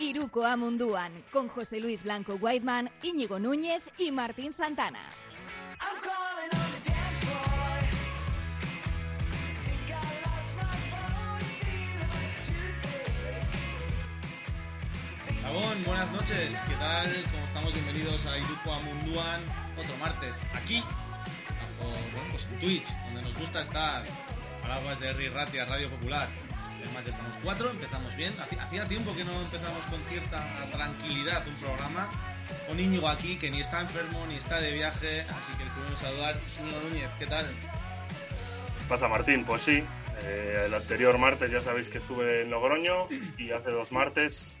[0.00, 5.00] Iruko Amunduan, con José Luis Blanco Whiteman, Íñigo Núñez y Martín Santana.
[15.42, 17.06] Gabón, buenas noches, ¿qué tal?
[17.32, 17.74] ¿Cómo estamos?
[17.74, 19.40] Bienvenidos a Iruko Amunduan,
[19.76, 24.04] otro martes, aquí, bajo bueno, pues en Twitch, donde nos gusta estar,
[24.62, 26.28] paraguas de Ri Ratia, Radio Popular.
[26.82, 28.32] Además ya estamos cuatro, empezamos bien.
[28.40, 30.42] Hacía- tiempo que no empezamos con cierta
[30.72, 32.08] tranquilidad un programa.
[32.66, 35.96] Con Íñigo aquí, que ni está enfermo ni está de viaje, así que primero en
[35.96, 37.46] saludar, Íñigo Núñez, ¿qué tal?
[38.88, 39.44] pasa Martín?
[39.44, 39.84] Pues sí,
[40.22, 43.06] eh, el anterior martes ya sabéis que estuve en Logroño
[43.36, 44.56] y hace dos martes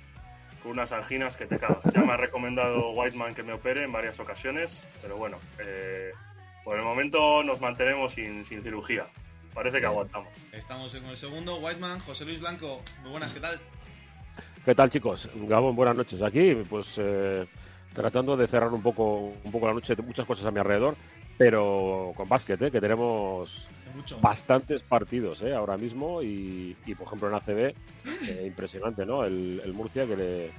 [0.62, 1.78] con unas anginas que te cagas.
[1.94, 6.12] Ya me ha recomendado Whiteman que me opere en varias ocasiones, pero bueno, eh,
[6.62, 9.06] por el momento nos mantenemos sin, sin cirugía.
[9.58, 10.28] Parece que aguantamos.
[10.52, 13.58] Estamos con el segundo, Whiteman, José Luis Blanco, muy buenas, ¿qué tal?
[14.64, 15.28] ¿Qué tal, chicos?
[15.34, 16.22] Gabón, buenas noches.
[16.22, 17.44] Aquí, pues, eh,
[17.92, 20.94] tratando de cerrar un poco, un poco la noche, muchas cosas a mi alrededor,
[21.36, 22.70] pero con básquet, ¿eh?
[22.70, 24.20] que tenemos Mucho.
[24.20, 25.52] bastantes partidos ¿eh?
[25.52, 27.58] ahora mismo y, y, por ejemplo, en ACB,
[28.28, 29.24] eh, impresionante, ¿no?
[29.24, 30.50] El, el Murcia, que le,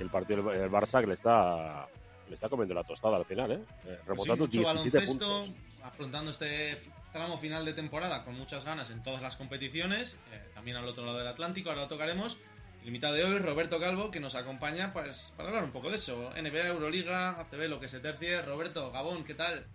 [0.00, 1.86] el partido del el Barça, que le está,
[2.28, 3.54] le está comiendo la tostada al final, ¿eh?
[3.54, 4.66] Eh, Pues sí, remontando mucho 17
[4.98, 5.50] baloncesto, puntos.
[5.84, 6.76] afrontando este
[7.12, 11.04] tramo final de temporada con muchas ganas en todas las competiciones, eh, también al otro
[11.04, 12.38] lado del Atlántico, ahora lo tocaremos.
[12.82, 15.96] El invitado de hoy, Roberto Calvo, que nos acompaña pues, para hablar un poco de
[15.96, 16.30] eso.
[16.34, 18.40] NBA, Euroliga, ACB, lo que se tercie.
[18.42, 19.66] Roberto, Gabón, ¿qué tal?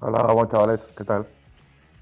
[0.00, 1.26] Hola, Gabón, chavales, ¿qué tal?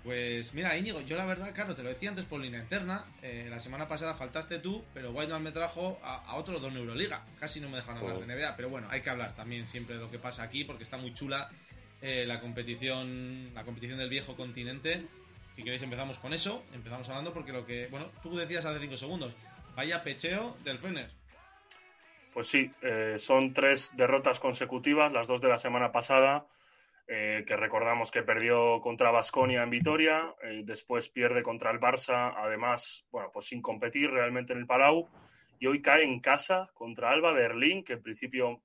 [0.04, 3.04] Pues mira, Íñigo, yo la verdad, claro, te lo decía antes por línea interna.
[3.22, 6.78] eh, la semana pasada faltaste tú, pero Whiteman me trajo a, a otros dos en
[6.78, 7.22] Euroliga.
[7.38, 8.20] Casi no me dejan hablar Oh.
[8.20, 10.84] de NBA, pero bueno, hay que hablar también siempre de lo que pasa aquí porque
[10.84, 11.50] está muy chula
[12.02, 15.02] eh, la competición la competición del viejo continente.
[15.54, 18.96] Si queréis empezamos con eso, empezamos hablando porque lo que, bueno, tú decías hace cinco
[18.96, 19.32] segundos,
[19.74, 21.10] vaya pecheo del Fener.
[22.32, 26.46] Pues sí, eh, son tres derrotas consecutivas, las dos de la semana pasada,
[27.08, 33.04] eh, que recordamos que perdió contra Basconia en Vitoria, después pierde contra el Barça, además,
[33.10, 35.08] bueno, pues sin competir realmente en el Palau,
[35.58, 38.62] y hoy cae en casa contra Alba Berlín, que en principio,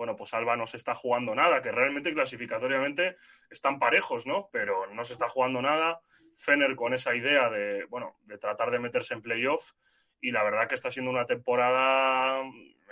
[0.00, 3.16] bueno, pues Alba no se está jugando nada, que realmente clasificatoriamente
[3.50, 4.48] están parejos, ¿no?
[4.50, 6.00] Pero no se está jugando nada.
[6.34, 9.72] Fener con esa idea de, bueno, de tratar de meterse en playoff,
[10.18, 12.40] y la verdad que está siendo una temporada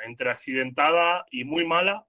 [0.05, 2.05] entre accidentada y muy mala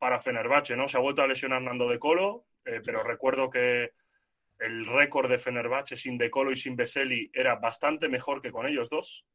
[0.00, 0.88] para Fenerbahce, ¿no?
[0.88, 3.92] Se ha vuelto a lesionar Nando de Colo, eh, pero recuerdo que
[4.58, 8.66] el récord de Fenerbahce sin De Colo y sin Veseli era bastante mejor que con
[8.66, 9.28] ellos dos.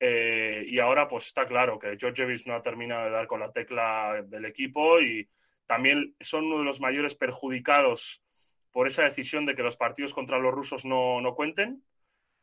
[0.00, 3.50] Eh, y ahora pues está claro que Georgievich no ha terminado de dar con la
[3.50, 5.28] tecla del equipo y
[5.66, 8.22] también son uno de los mayores perjudicados
[8.70, 11.82] por esa decisión de que los partidos contra los rusos no, no cuenten,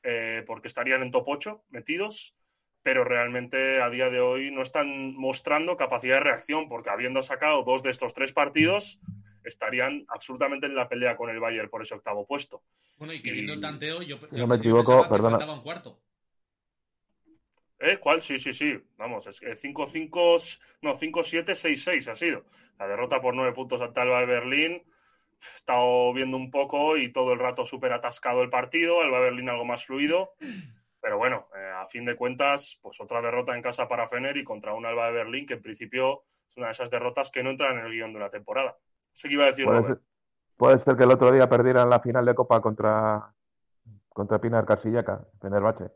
[0.04, 2.36] eh, porque estarían en top 8 metidos
[2.86, 7.64] pero realmente a día de hoy no están mostrando capacidad de reacción, porque habiendo sacado
[7.64, 9.00] dos de estos tres partidos,
[9.44, 12.62] estarían absolutamente en la pelea con el Bayern por ese octavo puesto.
[13.00, 15.30] Bueno, y que viendo el tanteo, yo, no al me equivoco, pensaba que perdona.
[15.32, 16.00] faltaba un cuarto.
[17.86, 18.00] ¿Eh?
[18.00, 18.22] ¿Cuál?
[18.22, 18.84] Sí, sí, sí.
[18.98, 22.44] Vamos, es que 5-5, no, 5-7, 6-6 ha sido.
[22.80, 24.72] La derrota por 9 puntos ante Alba de Berlín.
[24.74, 29.02] He estado viendo un poco y todo el rato súper atascado el partido.
[29.02, 30.34] Alba de Berlín algo más fluido.
[31.00, 34.44] Pero bueno, eh, a fin de cuentas, pues otra derrota en casa para Fener y
[34.44, 37.52] contra un Alba de Berlín que en principio es una de esas derrotas que no
[37.52, 38.76] entran en el guion de una temporada.
[39.14, 40.00] Sé qué iba a decir Puede Robert.
[40.00, 40.08] ser,
[40.58, 43.32] puede ser que el otro día perdieran la final de Copa contra,
[44.10, 45.92] contra Pinar Casillaca, Fenerbahce.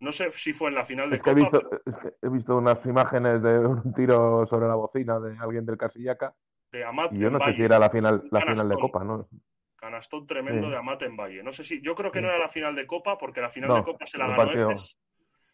[0.00, 1.58] No sé si fue en la final de Es que he Copa.
[1.58, 5.64] visto, es que he visto unas imágenes de un tiro sobre la bocina de alguien
[5.66, 6.34] del Casillaca
[6.72, 8.74] de Amat y yo no sé si era la final, la final de.
[8.76, 9.28] Copa, ¿no?
[9.76, 10.70] Canastón tremendo Sí.
[10.72, 11.42] de Amat en Valle.
[11.42, 13.70] No sé si, yo creo que no era la final de Copa, porque la final
[13.70, 14.70] No, de Copa se la ganó partido.
[14.70, 15.00] Efes,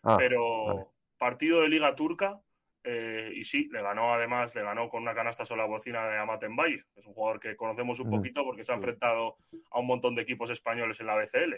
[0.02, 0.86] Ah, pero vale.
[1.18, 2.40] partido de Liga Turca,
[2.86, 6.16] eh, y sí, le ganó además, le ganó con una canasta sobre la bocina de
[6.18, 6.82] Amat en Valle.
[6.94, 8.16] Es un jugador que conocemos un Ujú.
[8.16, 9.36] poquito porque se ha enfrentado
[9.72, 11.54] a un montón de equipos españoles en la BCL.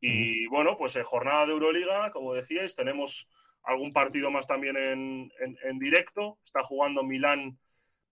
[0.00, 3.28] Y bueno, pues en jornada de Euroliga, como decíais, tenemos
[3.62, 6.38] algún partido más también en, en- en directo.
[6.42, 7.58] Está jugando Milán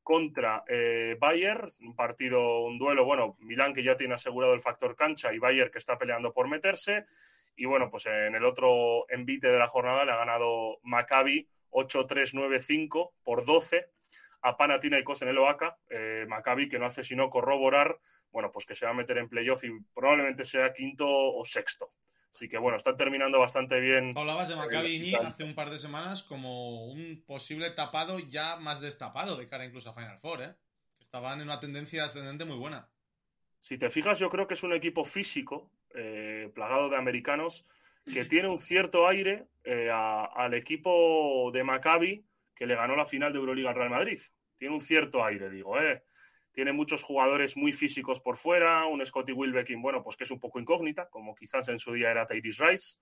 [0.03, 4.95] contra eh, Bayern, un partido, un duelo, bueno, Milán que ya tiene asegurado el factor
[4.95, 7.07] cancha y Bayern que está peleando por meterse.
[7.57, 13.13] Y bueno, pues en el otro envite de la jornada le ha ganado Maccabi 8-3-9-5
[13.23, 13.91] por 12
[14.43, 15.77] a Panathinaikos en el Oaca.
[15.91, 17.99] Eh, Maccabi que no hace sino corroborar,
[18.31, 21.93] bueno, pues que se va a meter en playoff y probablemente sea quinto o sexto.
[22.31, 24.13] Así que bueno, están terminando bastante bien.
[24.17, 25.27] Hablabas de Maccabi tal.
[25.27, 29.91] hace un par de semanas como un posible tapado ya más destapado de cara incluso
[29.91, 30.55] a Final Four, ¿eh?
[30.99, 32.89] Estaban en una tendencia ascendente muy buena.
[33.61, 37.65] Si te fijas, yo creo que es un equipo físico, eh, plagado de americanos,
[38.13, 42.25] que tiene un cierto aire eh, al equipo de Maccabi
[42.55, 44.19] que le ganó la final de Euroliga al Real Madrid.
[44.57, 46.05] Tiene un cierto aire, digo, ¿eh?
[46.53, 50.39] Tiene muchos jugadores muy físicos por fuera, un Scotty Wilbekin, bueno, pues que es un
[50.39, 52.99] poco incógnita, como quizás en su día era Tyrese Rice.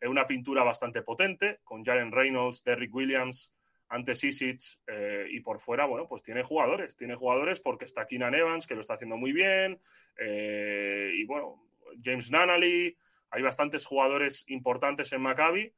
[0.00, 3.54] Eh, una pintura bastante potente, con Jaren Reynolds, Derrick Williams,
[3.90, 8.34] ante Sisic eh, y por fuera, bueno, pues tiene jugadores, tiene jugadores porque está Keenan
[8.34, 9.80] Evans, que lo está haciendo muy bien,
[10.18, 11.62] y bueno,
[12.02, 12.96] James Nanally,
[13.30, 15.74] hay bastantes jugadores importantes en Maccabi,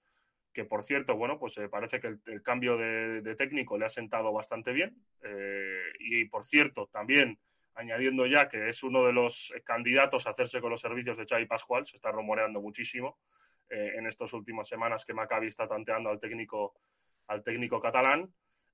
[0.53, 4.33] que por cierto, bueno, pues eh, parece que el, cambio de, técnico le ha sentado
[4.33, 4.97] bastante bien,
[5.99, 7.39] y por cierto, también
[7.75, 11.47] añadiendo ya que es uno de los candidatos a hacerse con los servicios de Xavi
[11.47, 13.19] Pascual, se está rumoreando muchísimo
[13.69, 16.75] en estas últimas semanas que Maccabi está tanteando al técnico
[17.31, 18.33] al técnico catalán.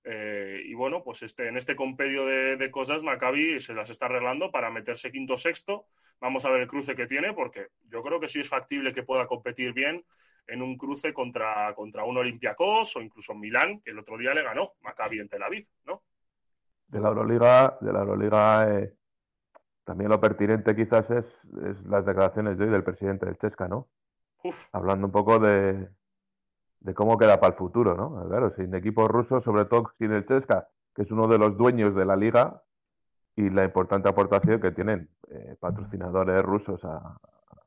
[0.09, 4.53] Eh, y bueno, pues este, en este compendio de, cosas, Maccabi se las está arreglando
[4.53, 5.87] para meterse quinto sexto.
[6.21, 9.03] Vamos a ver el cruce que tiene, porque yo creo que sí es factible que
[9.03, 10.05] pueda competir bien
[10.47, 14.45] en un cruce contra, contra un Olympiacos o incluso Milán, que el otro día le
[14.45, 16.05] ganó Maccabi en Tel Aviv, ¿no?
[16.87, 18.95] De la Euroliga, de la Euroliga eh,
[19.83, 21.25] también lo pertinente quizás es,
[21.65, 23.89] es, las declaraciones de hoy del presidente del Chesca, ¿no?
[24.71, 25.89] Hablando un poco de,
[26.81, 28.29] de cómo queda para el futuro, ¿no?
[28.29, 31.95] Claro, sin equipos rusos, sobre todo sin el Chesca, que es uno de los dueños
[31.95, 32.63] de la liga,
[33.37, 37.19] y la importante aportación que tienen eh, patrocinadores rusos a,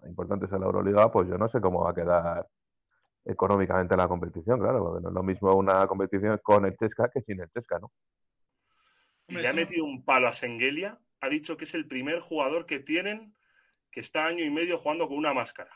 [0.07, 2.47] importantes en la Euroliga, pues yo no sé cómo va a quedar
[3.25, 7.21] económicamente la competición, claro, porque no es lo mismo una competición con el Chesca que
[7.21, 7.91] sin el Chesca, ¿no?
[9.27, 12.65] Y le ha metido un palo a Sengelia, ha dicho que es el primer jugador
[12.65, 13.35] que tienen
[13.91, 15.71] que está año y medio jugando con una máscara.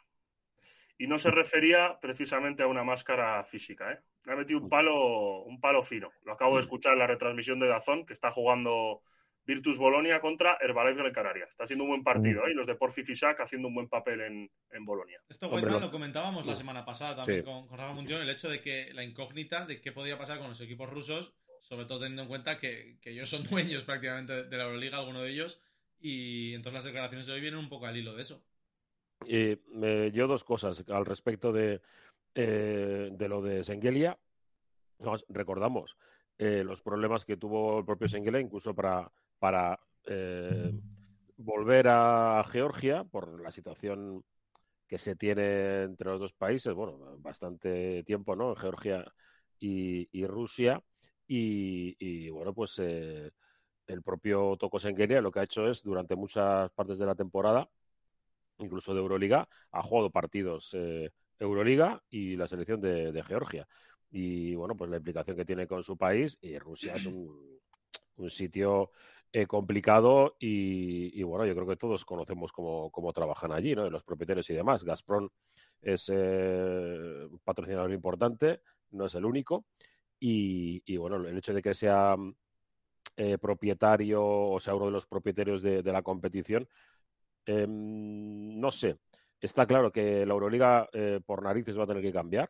[0.97, 3.91] Y no se refería precisamente a una máscara física.
[3.91, 3.99] ¿eh?
[4.31, 6.11] ha metido un palo, un palo fino.
[6.23, 9.01] Lo acabo de escuchar en la retransmisión de Dazón, que está jugando
[9.45, 11.45] Virtus Bolonia contra Herbalife Gran Canaria.
[11.45, 12.51] Está haciendo un buen partido, ¿eh?
[12.51, 15.21] y los de Porfi Fisac haciendo un buen papel en, en Bolonia.
[15.27, 18.61] Esto, Whiteman, lo comentábamos la semana pasada también con, con Rafa Mundial, el hecho de
[18.61, 22.27] que la incógnita de qué podía pasar con los equipos rusos, sobre todo teniendo en
[22.29, 25.61] cuenta que, que ellos son dueños prácticamente de la Euroliga, alguno de ellos,
[25.99, 28.45] y entonces las declaraciones de hoy vienen un poco al hilo de eso.
[29.27, 31.81] Eh, yo dos cosas al respecto de,
[32.35, 34.17] eh, de lo de Sengelia.
[35.29, 35.97] recordamos
[36.37, 39.79] eh, los problemas que tuvo el propio Sengelia, incluso para, para
[41.37, 44.23] volver a Georgia por la situación
[44.85, 48.55] que se tiene entre los dos países, bueno, bastante tiempo, ¿no?
[48.55, 49.05] Georgia
[49.59, 50.83] y, Rusia.
[51.25, 53.31] Y, bueno, pues el
[54.03, 57.69] propio Toko Sengelia lo que ha hecho es, durante muchas partes de la temporada,
[58.63, 63.67] incluso de Euroliga, ha jugado partidos eh, Euroliga y la selección de, Georgia.
[64.11, 67.59] Y bueno, pues la implicación que tiene con su país, y Rusia es un,
[68.29, 68.91] sitio
[69.31, 73.89] eh, complicado y, bueno, yo creo que todos conocemos cómo, trabajan allí, ¿no?
[73.89, 74.83] Los propietarios y demás.
[74.83, 75.29] Gazprom
[75.81, 78.61] es eh, un patrocinador importante,
[78.91, 79.65] no es el único.
[80.19, 82.15] Y, bueno, el hecho de que sea
[83.41, 86.67] propietario o sea uno de los propietarios de, la competición,
[87.45, 88.97] Em, no sé.
[89.39, 92.49] Está claro que la Euroliga eh, por narices va a tener que cambiar.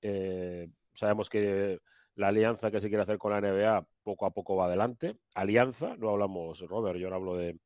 [0.00, 1.78] Eh, sabemos que
[2.16, 5.16] la alianza que se quiere hacer con la NBA poco a poco va adelante.
[5.34, 7.58] Alianza, no hablamos, Robert, yo no hablo de,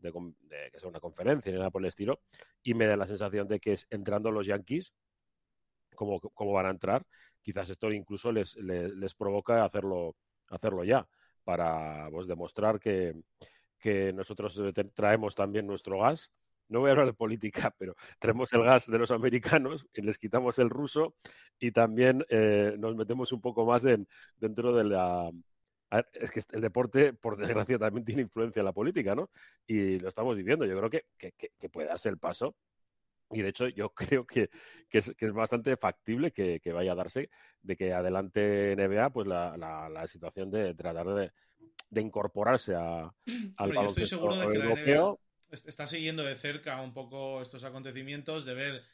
[0.00, 2.20] que sea una conferencia ni nada por el estilo.
[2.62, 4.92] Y me da la sensación de que es entrando los Yankees,
[5.94, 6.20] como,
[6.52, 7.06] van a entrar,
[7.40, 10.16] quizás esto incluso les, les, provoca hacerlo,
[10.48, 11.06] hacerlo ya,
[11.44, 13.14] para pues, demostrar que,
[13.84, 16.32] que nosotros eh, traemos también nuestro gas.
[16.70, 20.16] No voy a hablar de política, pero traemos el gas de los americanos y les
[20.16, 21.16] quitamos el ruso
[21.58, 25.30] y también eh, nos metemos un poco más en, dentro de la...
[26.14, 29.28] Es que el deporte, por desgracia, también tiene influencia en la política, ¿no?
[29.66, 30.64] Y lo estamos viviendo.
[30.64, 32.56] Yo creo que, que, puede darse el paso
[33.30, 34.48] y de hecho, yo creo que,
[34.90, 37.28] es, bastante factible que, vaya a darse
[37.60, 41.32] de que adelante NBA, pues la, la situación de tratar de,
[41.90, 43.14] de incorporarse a,
[43.56, 45.16] al Yo estoy seguro de que la NBA
[45.50, 48.84] está siguiendo de cerca un poco estos acontecimientos, de ver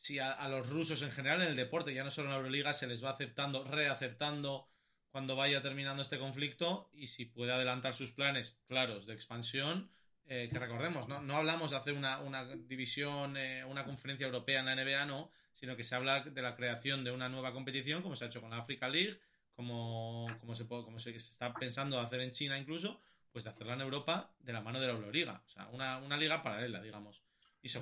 [0.00, 2.72] si a, los rusos en general en el deporte, ya no solo en la Euroliga,
[2.72, 4.68] se les va aceptando, reaceptando
[5.10, 9.90] cuando vaya terminando este conflicto y si puede adelantar sus planes claros de expansión.
[10.28, 11.22] Eh, que recordemos, ¿no?
[11.22, 15.76] no hablamos de hacer una, división, eh, una conferencia europea en la NBA, no, sino
[15.76, 18.50] que se habla de la creación de una nueva competición, como se ha hecho con
[18.50, 19.20] la Africa League,
[19.56, 23.00] como, como, se, como se, está pensando hacer en China incluso,
[23.32, 25.42] pues de hacerla en Europa de la mano de la Euroliga.
[25.44, 27.22] O sea, una, una liga paralela, digamos.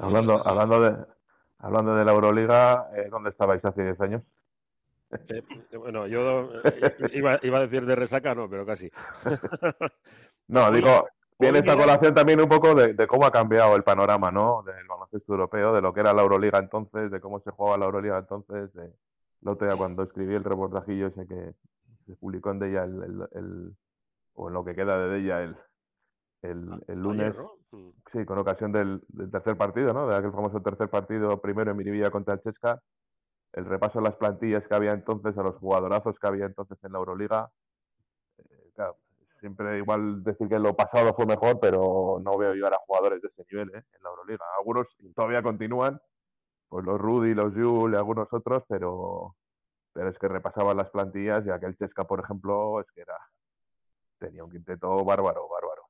[0.01, 1.05] hablando, hablando, de,
[1.59, 4.23] hablando de la Euroliga, eh, ¿dónde estabais hace 10 años?
[5.29, 5.43] Eh,
[5.77, 8.91] bueno, yo eh, iba, iba, a decir de resaca, no, pero casi.
[10.49, 14.63] no, digo, viene esta colación también un poco de, cómo ha cambiado el panorama, ¿no?
[14.63, 17.87] Del baloncesto europeo, de lo que era la Euroliga entonces, de cómo se jugaba la
[17.87, 18.73] Euroliga entonces.
[18.75, 18.93] De,
[19.45, 21.55] lo cuando escribí el reportajillo ese que
[22.07, 23.77] se publicó en ella el,
[24.35, 25.57] o en lo que queda de ella el,
[26.43, 27.35] el, el lunes,
[27.71, 27.89] mm.
[28.13, 30.09] sí, con ocasión del, tercer partido, ¿no?
[30.09, 32.81] De aquel famoso tercer partido, primero en Miribilla contra el Chesca,
[33.53, 36.93] el repaso a las plantillas que había entonces, a los jugadorazos que había entonces en
[36.93, 37.51] la Euroliga.
[38.39, 38.97] Eh, claro,
[39.41, 43.29] siempre igual decir que lo pasado fue mejor, pero no veo llegar a jugadores de
[43.29, 43.83] ese nivel ¿eh?
[43.93, 44.45] en la Euroliga.
[44.59, 46.01] Algunos todavía continúan,
[46.69, 49.37] pues los Rudy, los Jule, algunos otros, pero,
[49.93, 53.17] pero es que repasaban las plantillas y aquel Chesca, por ejemplo, es que era
[54.19, 55.83] tenía un quinteto bárbaro, bárbaro.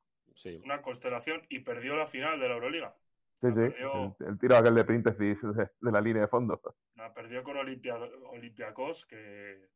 [0.64, 2.94] Una constelación y perdió la final de la Euroliga.
[3.38, 3.84] Sí, sí,
[4.26, 6.60] el, tiro aquel de Príntesis de, la línea de fondo.
[6.94, 9.68] La perdió con Olimpia, Olympiacos, que,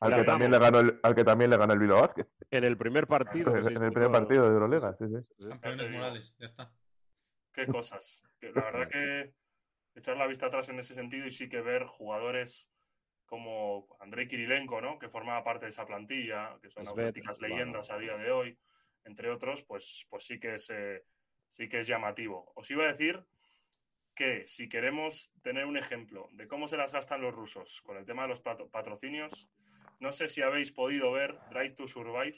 [0.00, 2.26] al, que también le ganó el, al que también le ganó el Bilbao Basket.
[2.50, 3.54] En el primer partido.
[3.56, 5.48] en el primer partido de Euroliga, sí, sí.
[5.48, 6.72] Campeones Morales, ya está.
[7.52, 8.22] Qué cosas.
[8.40, 9.34] La verdad que
[9.94, 12.70] echar la vista atrás en ese sentido y sí que ver jugadores
[13.26, 14.98] como Andrei Kirilenko, ¿no?
[14.98, 18.58] que formaba parte de esa plantilla, que son auténticas leyendas a día de hoy,
[19.04, 21.04] entre otros, pues, pues sí, que es, eh,
[21.46, 22.52] sí que es llamativo.
[22.56, 23.24] Os iba a decir
[24.14, 28.04] que si queremos tener un ejemplo de cómo se las gastan los rusos con el
[28.04, 29.48] tema de los patrocinios,
[30.00, 32.36] no sé si habéis podido ver Drive to Survive,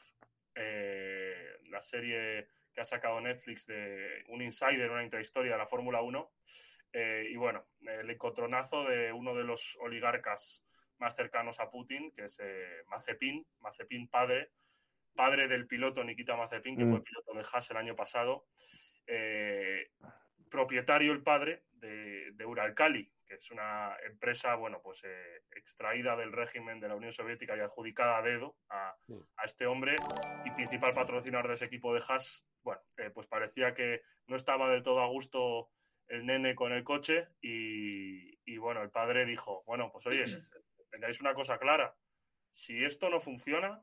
[0.55, 6.03] eh, la serie que ha sacado Netflix de un insider, una intrahistoria de la Fórmula
[6.03, 6.33] 1.
[6.93, 10.65] Eh, y bueno, el encontronazo de uno de los oligarcas
[10.99, 12.39] más cercanos a Putin, que es
[12.87, 14.51] Mazepin, Mazepin padre,
[15.15, 17.03] padre del piloto Nikita Mazepin, que fue mm.
[17.03, 18.47] piloto de Haas el año pasado,
[19.07, 19.91] eh,
[20.51, 26.33] propietario el padre de, de, Uralkali, que es una empresa, bueno, pues eh, extraída del
[26.33, 28.97] régimen de la Unión Soviética y adjudicada a dedo a,
[29.45, 29.97] este hombre
[30.45, 32.47] y principal patrocinador de ese equipo de Haas.
[32.63, 35.71] Bueno, eh, pues parecía que no estaba del todo a gusto
[36.09, 40.25] el nene con el coche y, y bueno, el padre dijo, bueno, pues oye,
[40.91, 41.95] tengáis una cosa clara,
[42.51, 43.83] si esto no funciona,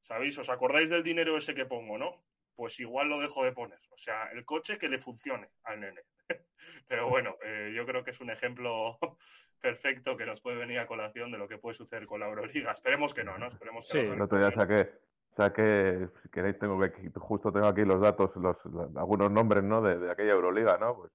[0.00, 0.38] ¿Sabéis?
[0.38, 2.22] ¿Os acordáis del dinero ese que pongo, no?
[2.54, 3.78] Pues igual lo dejo de poner.
[3.90, 6.02] O sea, el coche que le funcione al nene.
[6.88, 8.98] Pero bueno, eh, yo creo que es un ejemplo
[9.60, 12.70] perfecto que nos puede venir a colación de lo que puede suceder con la Euroliga.
[12.70, 13.46] Esperemos que no, ¿no?
[13.46, 14.90] Esperemos que sí, el otro día saqué,
[15.36, 18.56] saqué, si queréis, tengo que, justo tengo aquí los datos, los,
[18.96, 19.82] algunos nombres, ¿no?
[19.82, 20.96] De, aquella Euroliga, ¿no?
[20.96, 21.12] Pues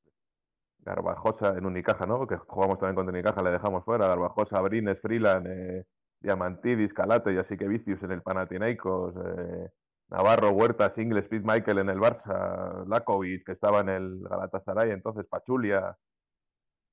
[0.86, 2.28] Garbajosa en Unicaja, ¿no?
[2.28, 4.08] Que jugamos también con Unicaja, le dejamos fuera.
[4.08, 5.86] Garbajosa, Brines, Freeland, eh,
[6.20, 9.70] Diamantidis, Calate y así que Vicius en el Panathinaikos, eh,
[10.10, 15.26] Navarro, Huertas, Ingles, Pete Michael en el Barça, Lakovic que estaba en el Galatasaray, entonces
[15.28, 15.98] Pachulia,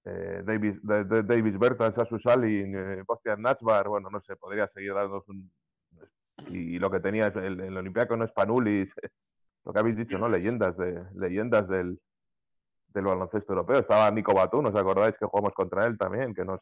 [0.04, 4.94] eh, Davis, de, Davis Bertans, Sasu Salin, eh, Bastian Nachbar, bueno, no sé, podría seguir
[4.94, 5.50] dando un...
[6.48, 8.88] Y lo que tenía el, el Olimpiaco no es Panulis,
[9.64, 10.28] lo que habéis dicho, ¿no?
[10.28, 12.00] Leyendas, de, leyendas del,
[12.92, 13.80] del baloncesto europeo.
[13.80, 16.34] Estaba Nico Batú, ¿os acordáis que jugamos contra él también?
[16.34, 16.60] Que nos,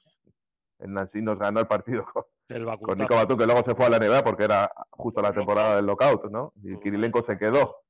[0.78, 2.24] en Nancy nos ganó el partido con,
[2.98, 5.86] Nico Batú, que luego se fue a la NBA porque era justo la temporada del
[5.86, 6.52] lockout, ¿no?
[6.62, 7.82] Y Kirilenko se quedó.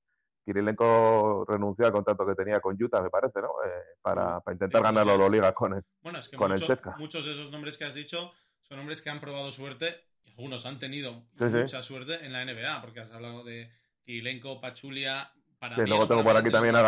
[0.45, 3.51] Kirilenko renunció al contrato que tenía con Utah, me parece, ¿no?
[3.65, 6.51] Eh, para, intentar ganar la Euroliga con el Bueno, es que con
[6.99, 10.67] muchos de esos nombres que has dicho son nombres que han probado suerte y algunos
[10.67, 13.71] han tenido mucha suerte en la NBA, porque has hablado de
[14.05, 15.31] Kirilenko, Pachulia,
[15.75, 16.83] sí, luego tengo por aquí también a,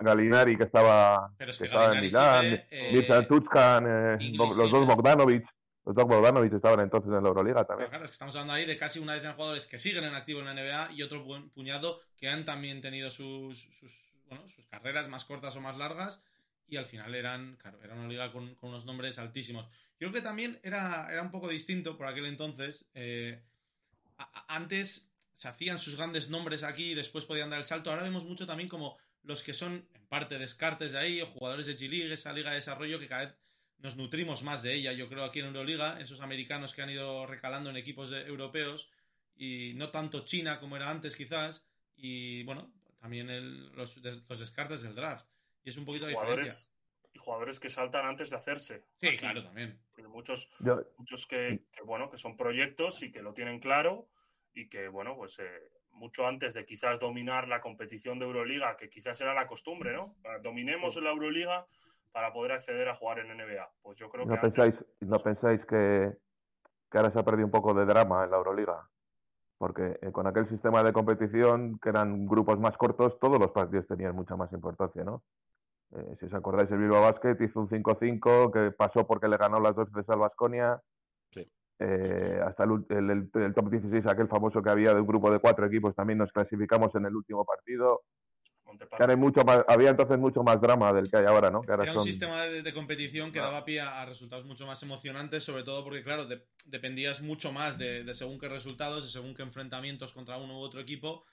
[0.00, 5.46] Galinari, que estaba, que estaba en Milán, eh, Mirza Tutskan, eh, los dos Bogdanovic.
[5.84, 7.88] Los dos Bogdanovic estaban entonces en la Euroliga también.
[7.88, 10.14] claro, es que estamos hablando ahí de casi una decena de jugadores que siguen en
[10.14, 13.92] activo en la NBA y otro buen puñado que han también tenido sus, sus,
[14.28, 16.20] bueno, sus carreras más cortas o más largas
[16.68, 19.66] y al final eran, claro, era una liga con, con, unos nombres altísimos.
[20.00, 22.84] Yo creo que también era, era un poco distinto por aquel entonces.
[22.94, 23.40] Eh,
[24.48, 27.90] antes se hacían sus grandes nombres aquí y después podían dar el salto.
[27.90, 31.66] Ahora vemos mucho también como los que son en parte descartes de ahí, o jugadores
[31.66, 33.34] de G-League, esa liga de desarrollo que cada vez
[33.78, 34.92] nos nutrimos más de ella.
[34.92, 38.88] Yo creo aquí en Euroliga, esos americanos que han ido recalando en equipos europeos
[39.36, 41.66] y no tanto China como era antes quizás.
[41.96, 44.00] Y bueno, también los,
[44.38, 45.26] descartes del draft.
[45.64, 46.70] Y es un poquito de diferencia.
[47.12, 48.84] Y jugadores que saltan antes de hacerse.
[48.96, 49.78] Sí, claro, también.
[50.08, 50.48] Muchos,
[50.96, 54.08] muchos que, bueno, que son proyectos y que lo tienen claro
[54.56, 58.88] y que, bueno, pues eh, mucho antes de quizás dominar la competición de Euroliga, que
[58.88, 60.16] quizás era la costumbre, ¿no?
[60.42, 61.66] Dominemos la Euroliga
[62.10, 63.68] para poder acceder a jugar en NBA.
[63.82, 64.40] Pues yo creo ¿No que.
[64.40, 66.10] Pensáis, ¿No pensáis que,
[66.90, 68.88] que ahora se ha perdido un poco de drama en la Euroliga?
[69.58, 73.86] Porque eh, con aquel sistema de competición, que eran grupos más cortos, todos los partidos
[73.86, 75.22] tenían mucha más importancia, ¿no?
[75.94, 79.60] Eh, si os acordáis, el Bilbao Basket hizo un 5-5 que pasó porque le ganó
[79.60, 80.80] las dos veces al Basconia.
[81.78, 85.94] Eh, hasta el, top 16, aquel famoso que había de un grupo de cuatro equipos,
[85.94, 88.02] también nos clasificamos en el último partido.
[89.18, 91.60] mucho más, había entonces mucho más drama del que hay ahora, ¿no?
[91.68, 93.44] Era un sistema de, competición que ah.
[93.44, 96.26] daba pie a, resultados mucho más emocionantes, sobre todo porque, claro,
[96.64, 100.80] dependías mucho más de, según qué resultados, de según qué enfrentamientos contra uno u otro
[100.80, 101.24] equipo.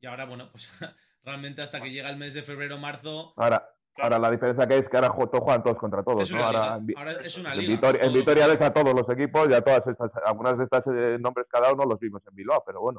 [0.00, 0.70] Y ahora, bueno, pues
[1.24, 3.34] realmente hasta que llega el mes de febrero marzo.
[3.36, 6.32] Ahora, Ahora la diferencia que es que ahora todos juegan todos contra todos.
[6.32, 6.80] Ahora,
[7.20, 7.90] es una liga.
[8.00, 11.46] En Vitoria, ves a todos los equipos, ya todas estas, algunas de estas eh, nombres
[11.48, 12.98] cada uno los vimos en Bilbao, pero bueno,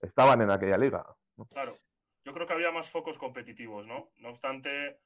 [0.00, 1.04] estaban en aquella liga.
[1.50, 1.76] Claro,
[2.24, 4.10] yo creo que había más focos competitivos, ¿no?
[4.18, 5.00] No obstante,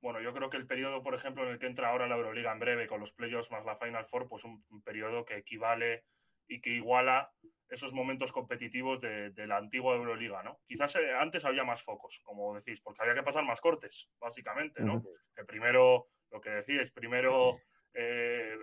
[0.00, 2.52] bueno, yo creo que el periodo, por ejemplo, en el que entra ahora la Euroliga
[2.52, 6.04] en breve, con los playoffs más la Final Four, pues un periodo que equivale
[6.48, 7.32] y que iguala
[7.72, 10.60] esos momentos competitivos de, la antigua Euroliga, ¿no?
[10.66, 14.82] Quizás eh, antes había más focos, como decís, porque había que pasar más cortes, básicamente,
[14.82, 15.02] ¿no?
[15.34, 17.58] Que primero, lo que decís, primero,
[17.94, 18.56] eh,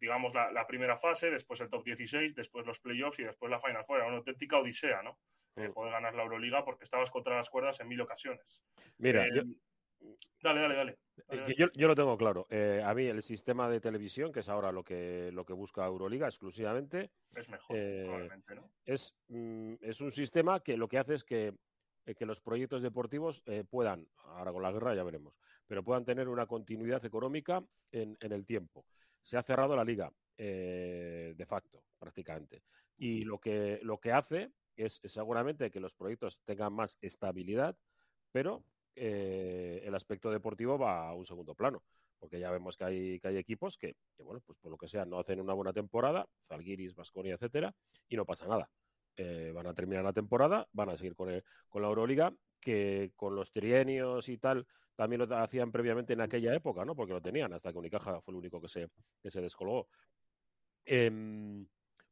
[0.00, 3.84] digamos, la, primera fase, después el top 16, después los playoffs y después la Final
[3.84, 3.98] Four.
[3.98, 5.18] Era una auténtica odisea, ¿no?
[5.56, 8.64] Eh, poder ganar la Euroliga porque estabas contra las cuerdas en mil ocasiones.
[8.98, 9.26] Mira,
[10.42, 10.98] Dale, dale, dale.
[11.28, 12.46] Eh, yo, lo tengo claro.
[12.50, 15.84] Eh, a mí el sistema de televisión, que es ahora lo que, lo que busca
[15.84, 18.70] Euroliga exclusivamente, es mejor, eh, ¿no?
[18.84, 21.54] Es, mm, es, un sistema que lo que hace es que,
[22.16, 25.34] que los proyectos deportivos puedan, ahora con la guerra ya veremos,
[25.66, 28.86] pero puedan tener una continuidad económica en, en el tiempo.
[29.20, 32.62] Se ha cerrado la liga, de facto, prácticamente.
[32.96, 37.76] Y lo que, lo que hace es seguramente que los proyectos tengan más estabilidad,
[38.30, 38.62] pero
[38.98, 41.82] eh, el aspecto deportivo va a un segundo plano,
[42.18, 45.04] porque ya vemos que hay, que hay equipos que, bueno, pues por lo que sea,
[45.04, 47.74] no hacen una buena temporada, Zalgiris, Vasconia, etcétera,
[48.08, 48.70] y no pasa nada.
[49.18, 51.28] Eh, van a terminar la temporada, van a seguir con,
[51.68, 56.54] con la Euroliga, que con los trienios y tal también lo hacían previamente en aquella
[56.54, 56.96] época, ¿no?
[56.96, 58.88] Porque lo tenían, hasta que Unicaja fue el único que se,
[59.22, 59.88] que se descolgó.
[60.86, 61.66] Em,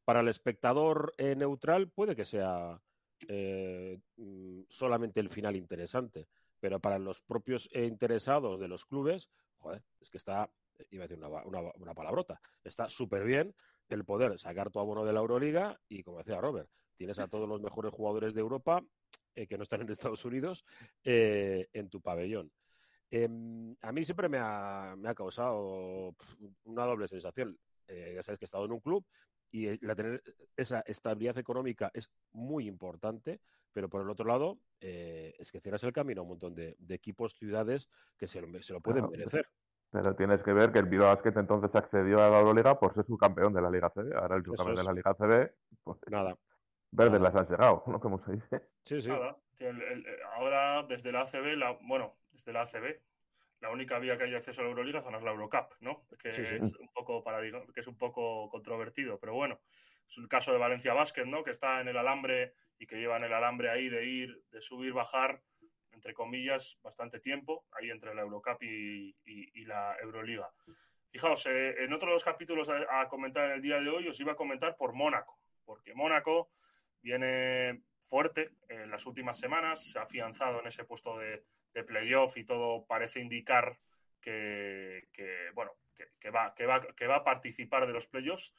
[0.05, 2.79] para el espectador eh, neutral puede que sea
[3.27, 6.27] mm, solamente el final interesante
[6.65, 9.29] pero para los propios interesados de los clubes,
[9.59, 10.49] joder, es que está,
[10.93, 13.55] iba a decir una, palabrota, está súper bien
[13.91, 17.47] el poder sacar tu abono de la Euroliga y, como decía Robert, tienes a todos
[17.47, 18.83] los mejores jugadores de Europa
[19.35, 20.65] eh, que no están en Estados Unidos
[21.05, 22.51] eh, en tu pabellón.
[23.11, 26.15] Em, a mí siempre me ha, causado
[26.65, 27.59] una doble sensación.
[27.89, 29.05] Eh, ya sabes que he estado en un club
[29.51, 30.23] y la tener
[30.57, 33.41] esa estabilidad económica es muy importante,
[33.73, 36.77] pero por el otro lado, eh, es que cierras el camino a un montón de,
[36.89, 39.47] equipos, ciudades que se lo, se lo pueden merecer.
[39.91, 43.07] Pero tienes que ver que el Bilbao Basket entonces accedió a la Euroliga por ser
[43.07, 44.17] subcampeón de la Liga CB.
[44.17, 45.53] Ahora el subcampeón de la Liga CB,
[45.85, 46.37] pues, nada.
[46.91, 48.01] Verdes las han llegado, ¿no?
[48.01, 48.69] Como se dice.
[48.83, 49.11] Sí, sí.
[50.37, 53.01] ahora desde la ACB, la, bueno, desde la ACB,
[53.65, 56.07] la única vía que hay acceso a la Euroliga es la Eurocup, ¿no?
[56.19, 57.25] Que es un poco
[57.73, 59.59] que es un poco controvertido, pero bueno,
[60.07, 61.43] es el caso de Valencia Basket, ¿no?
[61.43, 64.93] Que está en el alambre y que llevan el alambre ahí de ir, de subir,
[64.93, 65.41] bajar,
[65.93, 70.53] entre comillas, bastante tiempo, ahí entre la Eurocup y, la Euroliga.
[71.11, 74.21] Fijaos, eh, en otro de los capítulos a, comentar en el día de hoy os
[74.21, 76.51] iba a comentar por Mónaco, porque Mónaco
[77.01, 81.45] viene fuerte en las últimas semanas, se ha afianzado en ese puesto de,
[81.83, 83.77] playoff y todo parece indicar
[84.21, 85.09] que,
[85.55, 85.73] bueno,
[86.21, 88.55] que, va, que, va, que va a participar de los playoffs.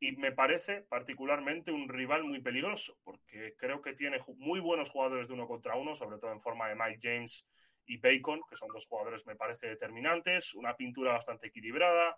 [0.00, 5.26] Y me parece particularmente un rival muy peligroso, porque creo que tiene muy buenos jugadores
[5.26, 7.48] de uno contra uno, sobre todo en forma de Mike James
[7.84, 12.16] y Bacon, que son dos jugadores, me parece, determinantes, una pintura bastante equilibrada,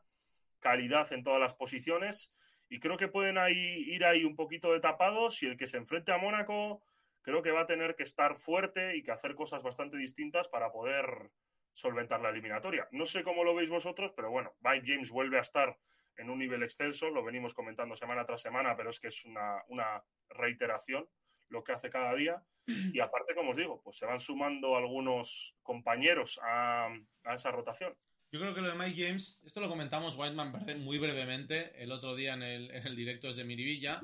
[0.58, 2.34] calidad en todas las posiciones,
[2.68, 3.54] y creo que pueden ahí,
[3.86, 6.82] ir ahí un poquito de tapados, y el que se enfrente a Mónaco
[7.22, 10.70] creo que va a tener que estar fuerte y que hacer cosas bastante distintas para
[10.72, 11.30] poder
[11.72, 12.88] solventar la eliminatoria.
[12.92, 15.78] No sé cómo lo veis vosotros, pero bueno, Mike James vuelve a estar
[16.16, 20.02] en un nivel extenso, lo venimos comentando semana tras semana, pero es que es una,
[20.28, 21.08] reiteración
[21.48, 22.42] lo que hace cada día.
[22.66, 26.88] Y aparte, como os digo, pues se van sumando algunos compañeros a,
[27.32, 27.94] esa rotación.
[28.32, 30.52] Yo creo que lo de Mike James, esto lo comentamos Whiteman
[30.84, 34.02] muy brevemente el otro día en el, en el directo desde Miribilla,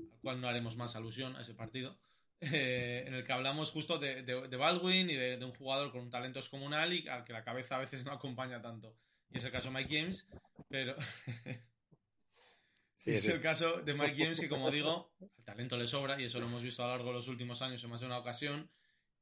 [0.00, 1.96] al cual no haremos más alusión a ese partido,
[2.40, 6.10] eh, en el que hablamos justo de, Baldwin y de, de, un jugador con un
[6.10, 8.96] talento descomunal y al que la cabeza a veces no acompaña tanto
[9.30, 10.28] y es el caso de Mike James,
[10.68, 10.96] pero
[13.04, 16.40] es el caso de Mike James que, como digo, el talento le sobra y eso
[16.40, 18.70] lo hemos visto a lo largo de los últimos años en más de una ocasión.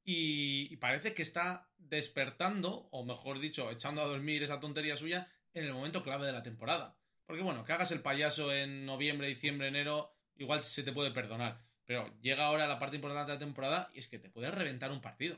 [0.08, 5.64] Y, parece que está despertando, o mejor dicho, echando a dormir esa tontería suya en
[5.64, 6.96] el momento clave de la temporada.
[7.26, 11.65] Porque bueno, que hagas el payaso en noviembre, diciembre, enero, igual se te puede perdonar.
[11.86, 14.90] Pero llega ahora la parte importante de la temporada y es que te puedes reventar
[14.90, 15.36] un partido.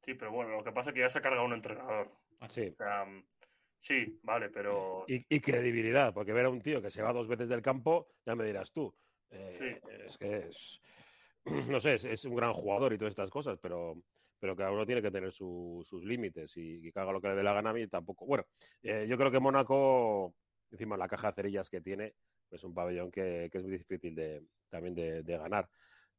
[0.00, 2.10] Sí, pero bueno, lo que pasa es que ya se carga un entrenador.
[2.38, 2.68] Así.
[2.68, 3.06] O sea,
[3.80, 5.06] Sí, vale, pero...
[5.08, 8.34] Y, credibilidad, porque ver a un tío que se va dos veces del campo, ya
[8.34, 8.94] me dirás tú.
[9.30, 9.48] Eh,
[10.04, 10.80] es que es...
[11.66, 13.94] No sé, es, un gran jugador y todas estas cosas, pero,
[14.38, 17.42] pero cada uno tiene que tener sus límites y, que haga lo que le dé
[17.42, 18.26] la gana a mí tampoco.
[18.26, 18.44] Bueno,
[18.82, 20.34] eh, yo creo que Mónaco,
[20.70, 22.12] encima la caja de cerillas que tiene,
[22.50, 25.68] es un pabellón que, es muy difícil de, también de, ganar.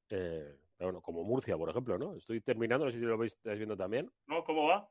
[0.09, 2.15] Eh, bueno, como Murcia, por ejemplo, ¿no?
[2.15, 4.11] Estoy terminando, no sé si lo veis, estáis viendo también.
[4.27, 4.43] ¿No?
[4.43, 4.89] ¿Cómo va?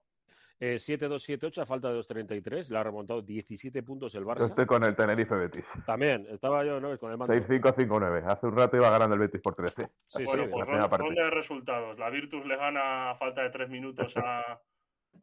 [0.62, 2.68] Eh, 7-2-7-8 a falta de 2-33.
[2.68, 4.40] Le ha remontado 17 puntos el Barça.
[4.40, 5.64] Yo estoy con el Tenerife Betis.
[5.87, 6.96] También, estaba yo ¿no?
[6.98, 7.35] con el mando.
[7.35, 8.24] 6-5-5-9.
[8.26, 9.90] Hace un rato iba ganando el Betis por 13.
[10.07, 11.98] Sí, bueno, sí, pues ronda, de resultados.
[11.98, 14.61] La Virtus le gana a falta de 3 minutos a,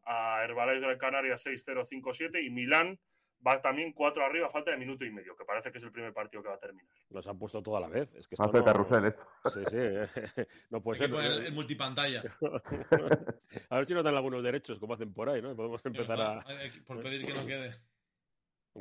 [0.04, 2.98] a Herbalife de Canarias 6-0-5-7 y Milán
[3.46, 6.12] va también cuatro arriba, falta de minuto y medio, que parece que es el primer
[6.12, 6.92] partido que va a terminar.
[7.10, 8.12] Nos han puesto toda la vez.
[8.14, 9.14] Es que Hace carrusel, ¿eh?
[9.46, 9.76] Sí, sí.
[10.70, 11.14] no puede ser.
[11.14, 12.22] El, multipantalla.
[13.70, 15.54] a ver si nos dan algunos derechos, como hacen por ahí, ¿no?
[15.54, 16.44] Podemos empezar a.
[16.86, 17.76] Por pedir que no quede.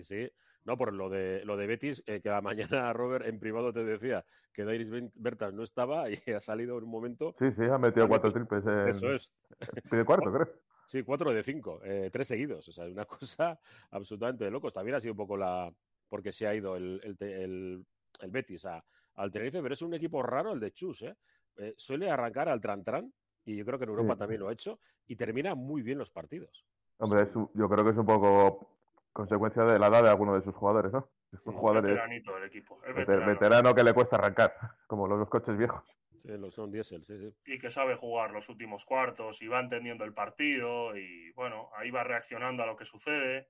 [0.04, 0.30] Sí,
[0.66, 3.84] no, por lo de lo de Betis, eh, que la mañana Robert en privado te
[3.84, 7.36] decía que Dairis Bertas no estaba y ha salido en un momento.
[7.40, 8.66] Sí, sí, ha metido cuatro triples.
[8.88, 9.34] Eso es.
[9.90, 10.48] Pide cuarto, creo.
[10.88, 12.68] Sí, cuatro de cinco, eh, tres seguidos.
[12.68, 13.60] O sea, una cosa
[13.92, 14.74] absolutamente de locos.
[14.74, 15.72] También ha sido un poco la.
[16.10, 17.86] porque se ha ido el, el,
[18.22, 18.84] el, Betis a,
[19.16, 21.16] al Tenerife, pero es un equipo raro el de Chus, ¿eh?
[21.58, 23.12] eh suele arrancar al Tran-Tran,
[23.46, 26.10] y yo creo que en Europa también lo ha hecho, y termina muy bien los
[26.10, 26.66] partidos.
[27.00, 28.70] Hombre, yo creo que es un poco
[29.12, 31.10] consecuencia de la edad de algunos de sus jugadores, ¿no?
[31.32, 32.80] Es un jugador veteranito equipo.
[33.26, 33.76] veterano.
[33.76, 34.54] que le cuesta arrancar,
[34.88, 35.84] como los coches viejos.
[36.20, 37.54] Sí, son diésel, sí, sí.
[37.54, 41.92] Y que sabe jugar los últimos cuartos y va entendiendo el partido y bueno, ahí
[41.92, 43.50] va reaccionando a lo que sucede.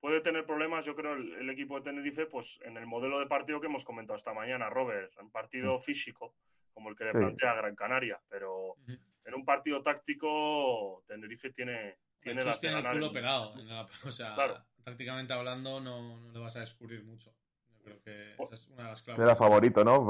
[0.00, 3.60] Puede tener problemas, yo creo, el, equipo de Tenerife, pues en el modelo de partido
[3.60, 5.78] que hemos comentado esta mañana, Robert, un partido mm.
[5.80, 6.36] físico,
[6.72, 8.76] como el que le plantea Gran Canaria, pero
[9.24, 13.52] en un partido táctico, Tenerife tiene, tiene las tiene el culo pegado.
[14.06, 14.36] o sea,
[14.84, 17.34] prácticamente hablando, no, no, le vas a descubrir mucho.
[17.68, 19.22] Yo creo que esa es una de las claves.
[19.22, 20.06] Era favorito, ¿no?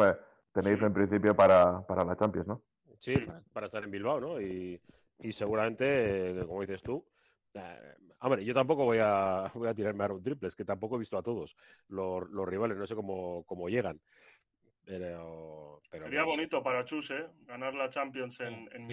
[0.62, 2.62] Tenéis en principio para, para la Champions, ¿no?
[2.98, 3.14] Sí,
[3.52, 4.40] para estar en Bilbao, ¿no?
[4.40, 4.80] Y,
[5.30, 7.06] seguramente, como dices tú,
[7.54, 10.96] eh, hombre, yo tampoco voy a, voy a tirarme a un triple, es que tampoco
[10.96, 11.56] he visto a todos
[11.88, 14.00] los, rivales, no sé cómo, cómo llegan.
[14.84, 17.26] Pero, Sería bonito para Chus, ¿eh?
[17.42, 18.88] Ganar la Champions en, en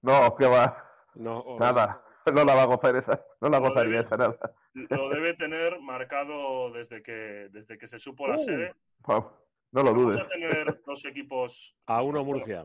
[0.00, 0.90] No, que va.
[1.14, 2.04] No, nada.
[2.32, 3.22] No la va a gozar esa.
[3.40, 4.38] No la gozaría esa nada.
[4.72, 8.74] Lo debe tener marcado desde que, desde que se supo la uh, sede.
[9.74, 10.16] No lo dudes.
[10.16, 11.76] Vamos a tener dos equipos.
[11.86, 12.64] A uno Murcia.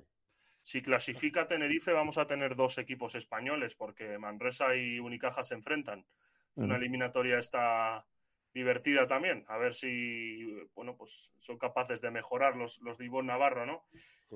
[0.61, 6.05] Si clasifica Tenerife, vamos a tener dos equipos españoles, porque Manresa y Unicaja se enfrentan.
[6.55, 8.05] Es una eliminatoria esta
[8.53, 9.43] divertida también.
[9.47, 13.85] A ver si bueno, pues son capaces de mejorar los, los de Ivonne Navarro, ¿no?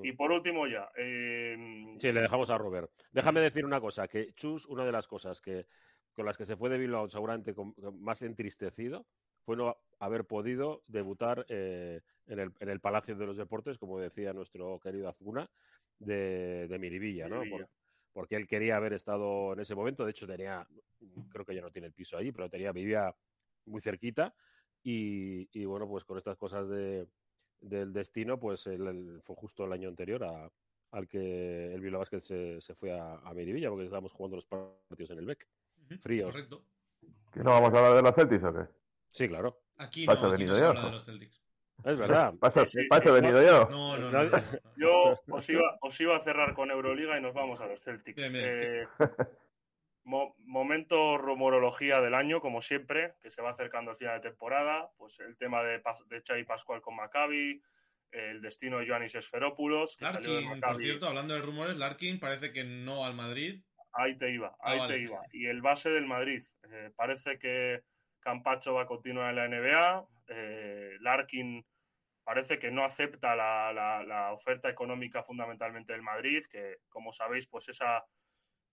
[0.02, 0.90] Y por último ya.
[0.96, 1.94] Eh...
[2.00, 2.90] Sí, le dejamos a Robert.
[3.12, 5.66] Déjame decir una cosa, que Chus, una de las cosas que
[6.12, 7.54] con las que se fue de Bilbao seguramente
[8.00, 9.06] más entristecido
[9.44, 13.98] fue no haber podido debutar eh, en, el, en, el, Palacio de los Deportes, como
[13.98, 15.48] decía nuestro querido Azuna,
[15.98, 17.42] de, de Miribilla, ¿no?
[18.12, 20.64] porque él quería haber estado en ese momento, de hecho tenía,
[21.30, 23.12] creo que ya no tiene el piso allí, pero tenía, vivía
[23.66, 24.32] muy cerquita
[24.84, 27.08] y, y bueno, pues con estas cosas de,
[27.60, 30.48] del destino, pues él, fue justo el año anterior a,
[30.92, 34.46] al que el Bilbao Basket se, se fue a, a Miribilla, porque estábamos jugando los
[34.46, 35.48] partidos en el BEC.
[35.98, 36.30] Fríos.
[36.30, 36.64] Correcto.
[37.32, 38.83] ¿Que no vamos a hablar de los Celtics o qué?
[39.14, 39.62] Sí, claro.
[39.76, 41.40] Aquí no, aquí no se habla de los Celtics.
[41.84, 42.34] Es verdad.
[42.40, 43.68] Paso, sí, sí, venido yo.
[43.70, 44.38] No, no, no,
[44.76, 48.30] Yo os iba, os iba, a cerrar con Euroliga y nos vamos a los Celtics.
[48.34, 48.86] Eh,
[50.04, 54.90] momento rumorología del año, como siempre, que se va acercando al final de temporada.
[54.96, 57.62] Pues el tema de, de Chai Pascual con Maccabi,
[58.10, 59.96] el destino de Ioannis Esferópulos.
[59.96, 63.62] Que Larkin, salió de por cierto, hablando de rumores, Larkin parece que no al Madrid.
[63.92, 65.20] Ahí te iba, ahí ah, te iba.
[65.32, 66.42] Y el base del Madrid.
[66.68, 67.84] Eh, parece que
[68.24, 70.08] Campacho va a continuar en la NBA.
[70.28, 71.64] Eh, Larkin
[72.24, 78.02] parece que no acepta la, oferta económica fundamentalmente del Madrid, que como sabéis, pues esa,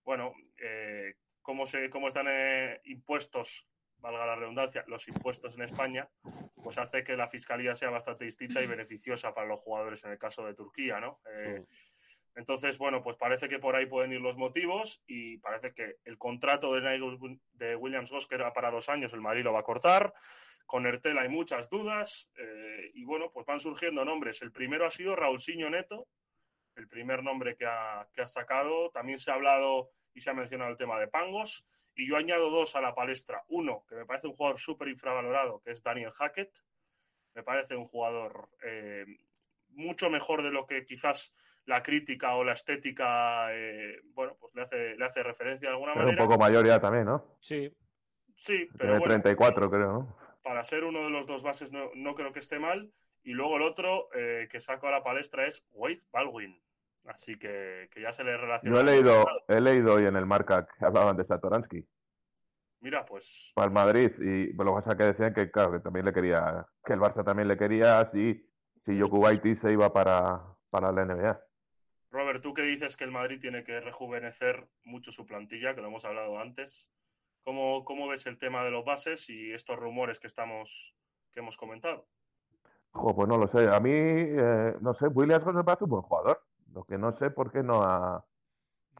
[0.04, 6.08] bueno, eh, cómo, se, cómo están eh, impuestos, valga la redundancia, los impuestos en España,
[6.54, 10.18] pues hace que la fiscalía sea bastante distinta y beneficiosa para los jugadores en el
[10.18, 11.20] caso de Turquía, ¿no?
[12.34, 16.16] Entonces, bueno, pues parece que por ahí pueden ir los motivos y parece que el
[16.16, 20.14] contrato de, Williams que era para dos años, el Madrid lo va a cortar.
[20.64, 24.40] Con Ertel hay muchas dudas eh, y bueno, pues van surgiendo nombres.
[24.40, 26.08] El primero ha sido Raúlsinho Neto,
[26.76, 28.90] el primer nombre que ha, que ha sacado.
[28.90, 31.66] También se ha hablado y se ha mencionado el tema de Pangos.
[31.94, 33.44] Y yo añado dos a la palestra.
[33.48, 36.50] Uno, que me parece un jugador súper infravalorado, que es Daniel Hackett.
[37.34, 39.04] Me parece un jugador eh,
[39.68, 41.34] mucho mejor de lo que quizás
[41.66, 45.94] la crítica o la estética, eh, bueno, pues le hace, le hace referencia de alguna
[45.94, 46.22] manera.
[46.22, 47.36] un poco mayor ya también, ¿no?
[47.40, 47.74] Sí.
[48.34, 48.98] Sí, pero.
[48.98, 50.16] Tiene 34, creo, ¿no?
[50.42, 52.92] Para ser uno de los dos bases, no, no creo que esté mal.
[53.22, 56.60] Y luego el otro eh, que saco a la palestra es Wade Baldwin.
[57.04, 58.76] Así que, que, ya se le relaciona.
[58.76, 61.86] Yo he leído, he leído hoy en el marca que hablaban de Satoransky.
[62.80, 63.52] Mira, pues.
[63.54, 64.10] Para el Madrid.
[64.18, 66.66] Y lo que pasa es que decían que, claro, que también le quería.
[66.84, 68.44] Que el Barça también le quería si,
[68.84, 71.40] si Yokubaiti se iba para, para la NBA.
[72.12, 75.88] Robert, tú que dices que el Madrid tiene que rejuvenecer mucho su plantilla, que lo
[75.88, 76.92] hemos hablado antes.
[77.42, 80.94] ¿Cómo, cómo ves el tema de los bases y estos rumores que estamos
[81.32, 82.06] que hemos comentado?
[82.92, 83.66] pues no lo sé.
[83.66, 86.42] A mí, eh, no sé, Williams me parece un buen jugador.
[86.74, 88.22] Lo que no sé por qué no ha.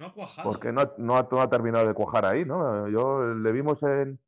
[0.01, 0.51] No ha cuajado.
[0.51, 2.89] Porque no, no, ha, no ha terminado de cuajar ahí, ¿no?
[2.89, 4.19] Yo le vimos en,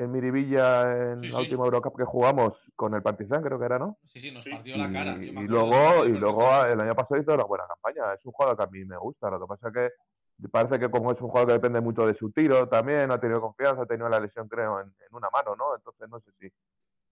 [0.00, 0.82] en Miribilla
[1.12, 1.42] en Sí, la sí.
[1.42, 3.98] última Eurocup que jugamos con el Partizan, creo que era, ¿no?
[4.12, 5.16] Sí, sí, nos partió la cara.
[5.22, 8.14] y- y luego, y luego el año pasado hizo una buena campaña.
[8.14, 9.30] Es un jugador que a mí me gusta.
[9.30, 12.14] Lo que pasa es que parece que como es un jugador que depende mucho de
[12.14, 15.54] su tiro también, ha tenido confianza, ha tenido la lesión, creo, en, en una mano,
[15.56, 15.74] ¿no?
[15.76, 16.48] Entonces no sé si,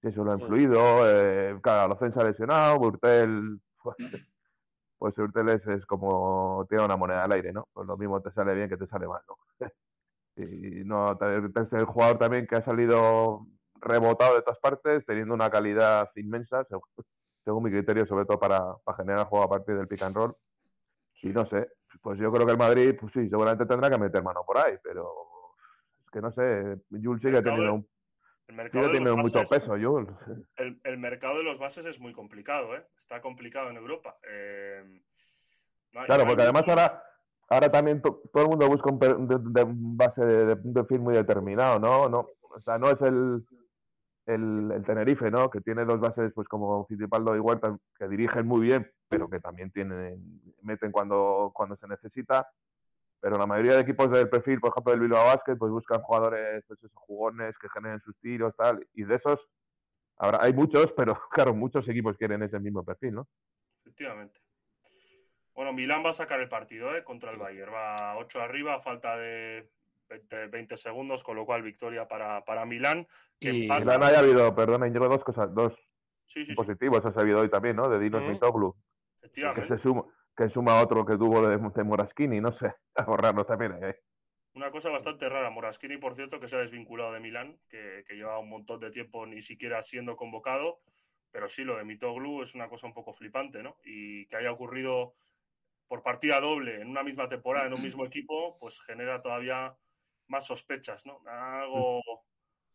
[0.02, 0.42] si eso lo ha Sí.
[0.42, 0.80] influido.
[1.08, 3.96] Eh, claro, Locen se ha lesionado, Burtel, pues,
[4.98, 7.68] pues Burtel es, es como tiene una moneda al aire, ¿no?
[7.72, 9.36] Pues lo mismo te sale bien que te sale mal, ¿no?
[10.42, 13.46] y no, es el jugador también que ha salido
[13.80, 16.88] rebotado de todas partes, teniendo una calidad inmensa, según,
[17.44, 20.34] según mi criterio, sobre todo para, para generar juego a partir del pick and roll.
[21.22, 21.68] Y no sé,
[22.02, 24.74] pues yo creo que el Madrid, pues sí, seguramente tendrá que meter mano por ahí,
[24.82, 25.08] pero
[26.04, 27.88] es que no sé, Jules sigue teniendo, un,
[28.46, 30.14] El mercado, sigue teniendo mucho peso, Jules.
[30.56, 32.86] el, el mercado de los bases es muy complicado, ¿eh?
[32.96, 34.16] Está complicado en Europa.
[34.28, 35.02] Eh,
[35.92, 37.02] no Claro, porque además mucho- ahora,
[37.48, 41.14] ahora también to- todo el mundo busca un, per- de, de base de, de muy
[41.14, 42.08] determinado, ¿no?
[42.08, 43.44] no O sea, no es el,
[44.26, 45.50] el, el Tenerife, ¿no?
[45.50, 49.40] Que tiene dos bases, pues como Fittipaldo y Huerta, que dirigen muy bien, pero que
[49.40, 52.48] también tienen, meten cuando, cuando se necesita.
[53.20, 56.62] Pero la mayoría de equipos del perfil, por ejemplo, del Bilbao Basket, pues buscan jugadores,
[56.68, 58.86] pues esos jugones que generen sus tiros, tal.
[58.94, 59.40] Y de esos,
[60.18, 63.28] ahora hay muchos, pero claro, muchos equipos quieren ese mismo perfil, ¿no?
[63.82, 64.38] Efectivamente.
[65.58, 67.02] Bueno, Milán va a sacar el partido ¿eh?
[67.02, 67.72] contra el Bayern.
[67.74, 69.68] Va 8 arriba, a falta de
[70.08, 73.08] 20, 20 segundos, con lo cual victoria para, para Milán.
[73.40, 75.72] Que Y empata- Milán haya habido, perdona, Íñigo, dos cosas, dos
[76.26, 77.88] Sí, sí, sí, positivos ha sabido hoy también, ¿no?
[77.88, 78.28] De Dinos Mm.
[78.28, 78.76] Mitoglu,
[79.34, 80.04] que se suma,
[80.36, 83.82] que suma otro que tuvo de, de Moraskini, no sé, a borrarlo también.
[83.82, 83.96] ¿eh?
[84.54, 85.50] Una cosa bastante rara.
[85.50, 88.92] Moraskini, por cierto, que se ha desvinculado de Milán, que, que lleva un montón de
[88.92, 90.78] tiempo ni siquiera siendo convocado.
[91.32, 93.76] Pero sí, lo de Mitoglu es una cosa un poco flipante, ¿no?
[93.82, 95.14] Y que haya ocurrido
[95.88, 99.76] por partida doble en una misma temporada, en un mismo equipo, pues genera todavía
[100.28, 101.20] más sospechas, ¿no?
[101.26, 102.02] Algo,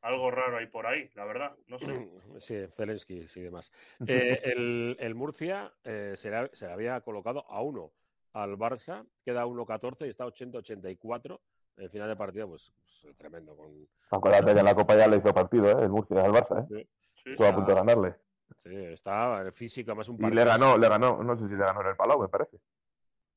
[0.02, 1.56] algo raro ahí por ahí, la verdad.
[1.67, 2.10] No sé.
[2.39, 3.71] Sí, Zelensky y demás.
[4.08, 7.93] Eh, el, el Murcia eh, se, le, se le había colocado a uno
[8.34, 11.39] al Barça, queda 1-14 y está 80-84.
[11.78, 12.71] El final de partido, pues,
[13.02, 13.56] pues, tremendo.
[13.56, 15.84] Con, Acuérdate que en la Copa ya le hizo partido, ¿eh?
[15.84, 16.88] El Murcia al Barça, ¿eh?
[17.13, 17.56] Sí, Estuvo a sí.
[17.56, 18.15] punto de ganarle.
[18.58, 20.43] sí, está físico, más un Y partido.
[20.43, 22.58] le ganó, le ganó, no sé si le ganó en el Palau, me parece.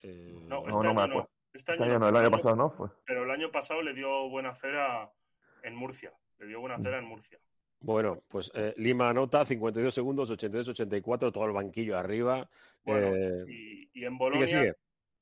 [0.03, 1.03] Eh, No, No, este no me año no.
[1.03, 1.31] acuerdo.
[1.53, 2.89] Este Este año año no, el año pero pasado no fue.
[3.07, 5.11] Pero el año pasado le dio buena cera
[5.63, 6.13] en Murcia.
[6.39, 7.39] Le dio buena cera en Murcia.
[7.81, 12.49] Bueno, pues eh, Lima anota 52 segundos, 83-84, todo el banquillo arriba.
[12.85, 14.75] Bueno, Eh, y, y en Bolonia, sigue.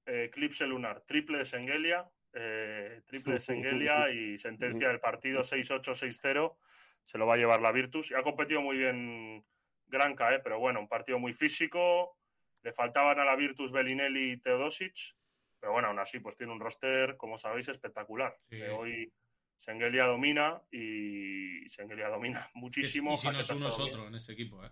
[0.06, 3.40] eh, Eclipse Lunar, triple de Sengelia, eh, triple de
[3.88, 6.56] Sengelia y sentencia del partido 6-8-6-0.
[7.02, 8.10] Se lo va a llevar la Virtus.
[8.10, 9.44] Y ha competido muy bien
[9.86, 12.16] Granca, eh, pero bueno, un partido muy físico.
[12.64, 15.16] Le faltaban a la Virtus Bellinelli y Teodosic.
[15.60, 18.36] Pero bueno, aún así, pues tiene un roster, como sabéis, espectacular.
[18.48, 18.56] Sí.
[18.56, 19.12] Que hoy
[19.56, 23.14] Sengelia domina y Sengelia domina muchísimo.
[23.14, 24.00] Y si no es uno es bien.
[24.00, 24.70] en ese equipo, ¿eh?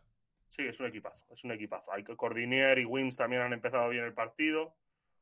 [0.48, 1.92] Sí, es un equipazo, es un equipazo.
[1.92, 4.76] Hay que Cordinier y Wins también han empezado bien el partido.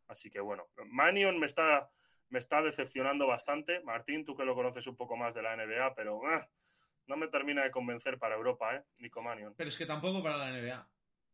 [0.09, 1.89] Así que bueno, Manion me está,
[2.31, 3.81] me está decepcionando bastante.
[3.85, 6.49] Martín, tú que lo conoces un poco más de la NBA, pero ah,
[7.07, 8.83] no me termina de convencer para Europa, ¿eh?
[8.99, 9.55] Nico Manion.
[9.57, 10.89] Pero es que tampoco para la NBA.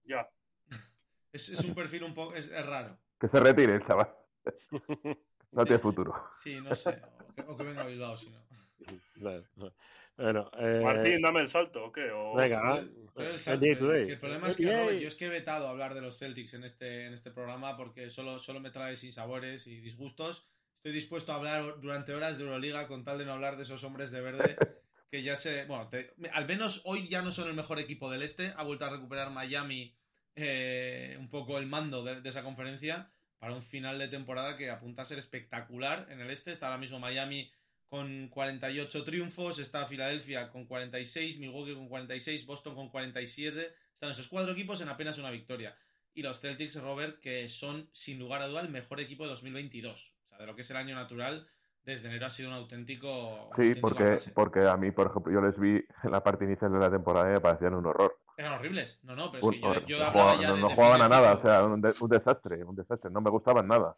[0.04, 0.30] Ya,
[1.36, 2.34] Es, es un perfil un poco.
[2.34, 2.98] Es, es raro.
[3.20, 4.12] Que se retire el chaval.
[5.52, 6.12] No tiene futuro.
[6.42, 7.00] Sí, no sé.
[7.30, 8.44] O que, o que venga a Bilbao, si no.
[10.16, 12.10] Bueno, eh, Martín, dame el salto, ¿o qué?
[12.10, 12.78] O- venga,
[13.16, 14.64] el salto, es que el problema es que.
[14.66, 17.76] Robert, yo es que he vetado hablar de los Celtics en este, en este programa
[17.76, 20.46] porque solo, solo me trae sinsabores y disgustos.
[20.74, 23.82] Estoy dispuesto a hablar durante horas de Euroliga con tal de no hablar de esos
[23.84, 24.56] hombres de verde
[25.10, 25.64] que ya se...
[25.66, 28.52] Bueno, te- al menos hoy ya no son el mejor equipo del este.
[28.56, 29.96] Ha vuelto a recuperar Miami
[30.36, 34.70] eh, un poco el mando de, de esa conferencia para un final de temporada que
[34.70, 36.52] apunta a ser espectacular en el este.
[36.52, 37.50] Está ahora mismo Miami
[37.88, 43.74] con 48 triunfos, está Filadelfia con 46, Milwaukee con 46, Boston con 47.
[43.92, 45.76] Están esos cuatro equipos en apenas una victoria.
[46.12, 50.16] Y los Celtics, Robert, que son sin lugar a duda el mejor equipo de 2022.
[50.24, 51.46] O sea, de lo que es el año natural
[51.84, 53.50] desde enero ha sido un auténtico.
[53.56, 56.80] Sí, porque, porque a mí, por ejemplo, yo les vi en la parte inicial de
[56.80, 58.18] la temporada y me parecían un horror.
[58.36, 59.00] Eran horribles.
[59.02, 61.64] No, no, pero es que yo, no, hablaba ya no, jugaban a nada, o sea,
[61.64, 63.10] un, desastre, un desastre.
[63.10, 63.96] No me gustaban nada.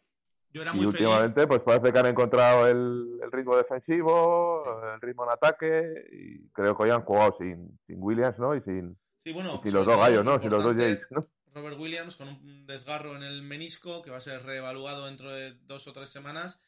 [0.51, 4.63] Yo era muy y últimamente, pues parece que han encontrado el, el, ritmo defensivo,
[4.95, 8.55] el ritmo en ataque, y creo que hoy han jugado sin, sin Williams, ¿no?
[8.55, 10.39] Y sin, sí, bueno, los dos gallos, ¿no?
[10.41, 11.27] Sin los dos Jays, ¿no?
[11.53, 15.53] Robert Williams con un desgarro en el menisco que va a ser reevaluado dentro de
[15.65, 16.61] dos o tres semanas,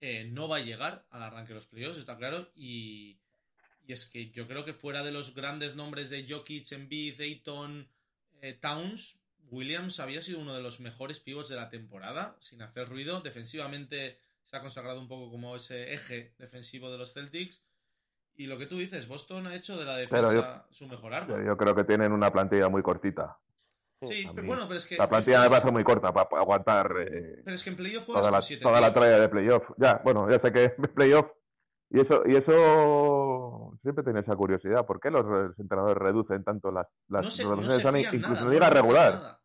[0.00, 3.20] eh, no va a llegar al arranque de los playoffs, está claro, y,
[3.88, 7.88] y, es que yo creo que fuera de los grandes nombres de Jokic, Embiid, Ayton,
[8.42, 9.18] eh, Towns,
[9.50, 14.20] Williams había sido uno de los mejores pivots de la temporada, sin hacer ruido, defensivamente
[14.44, 17.62] se ha consagrado un poco como ese eje defensivo de los Celtics,
[18.38, 21.44] y lo que tú dices, Boston ha hecho de la defensa su mejor arma.
[21.44, 23.36] Yo creo que tienen una plantilla muy cortita.
[24.02, 24.96] Sí, pero bueno, pero es que.
[24.96, 26.94] La plantilla me parece muy corta para, aguantar.
[27.00, 29.68] Eh, pero es que en playoff toda, la, toda la traya de playoff.
[29.76, 31.26] Ya, bueno, ya sé que en playoff.
[31.90, 34.84] Y eso, y eso siempre tiene esa curiosidad.
[34.84, 39.38] ¿Por qué los entrenadores reducen tanto las, las no se, incluso en liga regular?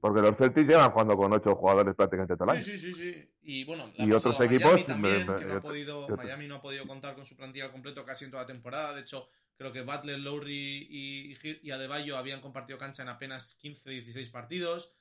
[0.00, 2.64] Porque los Celtics llevan jugando con ocho jugadores prácticamente todo el año.
[2.64, 3.12] Sí, sí, sí.
[3.12, 3.30] sí.
[3.42, 4.84] Y bueno, y otros equipos.
[4.86, 8.04] También, que no ha podido, Miami no ha podido contar con su plantilla al completo
[8.04, 8.94] casi en toda la temporada.
[8.94, 14.30] De hecho, Creo que Butler, Lowry y, y Adebayo habían compartido cancha en apenas 15-16
[14.30, 14.92] partidos.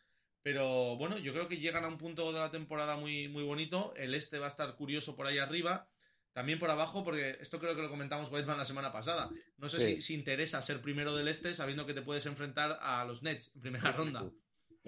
[0.44, 3.94] Pero bueno, yo creo que llegan a un punto de la temporada muy, muy bonito.
[3.96, 5.88] El este va a estar curioso por ahí arriba.
[6.34, 9.30] También por abajo, porque esto creo que lo comentamos Weidman la semana pasada.
[9.58, 13.24] No sé si, interesa ser primero del este sabiendo que te puedes enfrentar a los
[13.24, 14.30] Nets en primera ronda.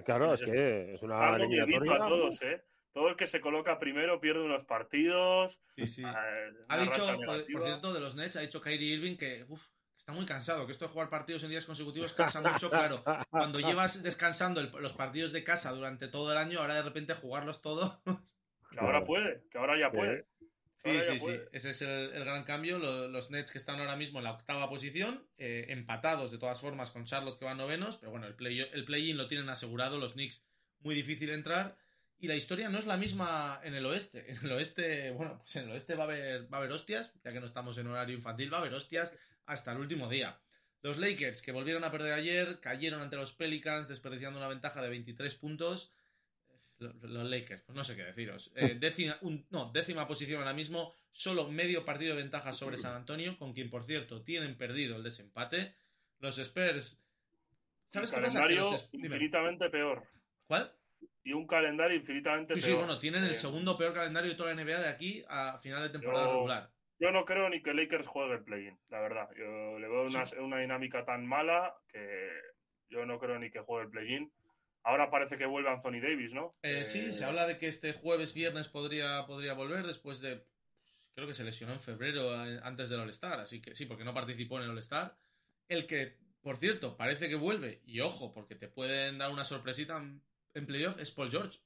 [0.04, 1.38] Claro, es que es una a
[2.08, 2.62] todos, ¿eh?
[2.96, 5.62] todo el que se coloca primero pierde unos partidos.
[5.76, 6.04] Sí, sí.
[6.04, 9.46] Eh, ha dicho, por, cierto, de los Nets, ha dicho Kyrie Irving que
[9.98, 13.04] está muy cansado, que esto de jugar partidos en días consecutivos cansa mucho, claro.
[13.30, 17.62] Cuando llevas descansando los partidos de casa durante todo el año, ahora de repente jugarlos
[17.62, 18.00] todos.
[18.72, 20.26] Que ahora puede, que ahora ya puede.
[20.86, 21.32] Sí, sí, sí.
[21.52, 22.78] Ese es el, gran cambio.
[22.78, 26.92] Los, Nets que están ahora mismo en la octava posición, eh, empatados de todas formas
[26.92, 30.14] con Charlotte que van novenos, pero bueno, el play-in el play lo tienen asegurado, los
[30.14, 30.46] Knicks
[30.80, 31.76] muy difícil entrar.
[32.18, 34.32] Y la historia no es la misma en el oeste.
[34.32, 37.12] En el oeste, bueno, pues en el oeste va a haber, va a haber hostias,
[37.24, 39.12] ya que no estamos en horario infantil, va a haber hostias
[39.46, 40.40] hasta el último día.
[40.82, 44.90] Los Lakers, que volvieron a perder ayer, cayeron ante los Pelicans, desperdiciando una ventaja de
[44.90, 45.92] 23 puntos.
[46.78, 48.52] Los, Lakers, pues no sé qué deciros.
[48.56, 49.18] Eh, décima,
[49.50, 53.70] no, décima posición ahora mismo, solo medio partido de ventaja sobre San Antonio, con quien,
[53.70, 55.76] por cierto, tienen perdido el desempate.
[56.20, 57.02] Los Spurs.
[57.90, 58.46] ¿Sabes qué pasa?
[58.92, 60.06] infinitamente peor.
[60.48, 60.72] ¿Cuál?
[61.26, 62.72] y un calendario infinitamente sí, peor.
[62.72, 65.58] Sí, bueno, tienen el eh, segundo peor calendario de toda la NBA de aquí a
[65.58, 66.72] final de temporada regular.
[67.00, 69.28] Yo no creo ni que Lakers juegue el play-in, la verdad.
[69.36, 70.08] Yo le veo
[70.44, 72.30] una, dinámica tan mala que
[72.90, 74.32] yo no creo ni que juegue el play-in.
[74.86, 76.54] Ahora parece que vuelve Anthony Davis, ¿no?
[76.62, 80.46] Eh, sí, se habla de que este jueves, viernes podría, podría volver después de.
[81.16, 84.14] Creo que se lesionó en febrero eh, antes del All-Star, así que sí, porque no
[84.14, 85.18] participó en el All-Star.
[85.68, 89.98] El que, por cierto, parece que vuelve, y ojo, porque te pueden dar una sorpresita
[90.54, 91.60] en playoff es Paul George.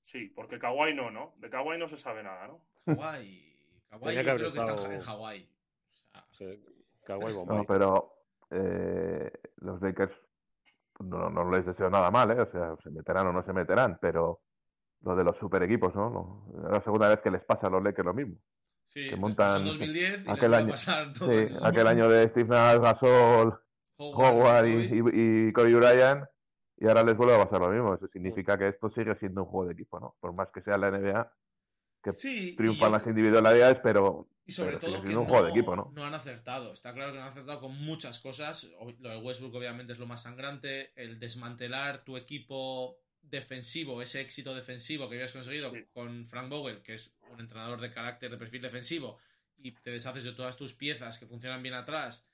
[0.00, 1.34] Sí, porque Kawhi no, ¿no?
[1.38, 2.64] De Kawhi no se sabe nada, ¿no?
[2.84, 3.82] Kawhi.
[3.88, 5.48] Kawhi yo creo que está en Hawái.
[6.30, 6.64] sí,
[7.04, 10.14] Kawhi No, pero eh, los Lakers
[11.00, 12.40] no, no, les deseo nada mal, ¿eh?
[12.40, 14.40] O sea, se meterán o no se meterán, pero
[15.02, 16.46] lo de los super equipos, ¿no?
[16.64, 18.36] Es la segunda vez que les pasa a los Lakers lo mismo.
[18.86, 23.58] Sí, que montan 2010 y aquel año, sí, aquel año de Steve Nash, Gasol,
[23.98, 26.24] Howard, y, y Kobe Bryant
[26.80, 27.94] y ahora les vuelve a pasar lo mismo.
[27.94, 30.16] Eso significa que esto sigue siendo un juego de equipo, ¿no?
[30.18, 31.30] Por más que sea la NBA,
[32.02, 32.12] que
[32.56, 35.90] triunfan las individualidades, pero, y sobre todo que un juego de equipo, ¿no?
[35.94, 36.72] No han acertado.
[36.72, 38.70] Está claro que no han acertado con muchas cosas.
[38.98, 40.92] Lo de Westbrook obviamente es lo más sangrante.
[40.96, 46.94] El desmantelar tu equipo defensivo, ese éxito defensivo que habías conseguido con Frank Vogel, que
[46.94, 49.18] es un entrenador de carácter de perfil defensivo,
[49.56, 52.26] y te deshaces de todas tus piezas que funcionan bien atrás.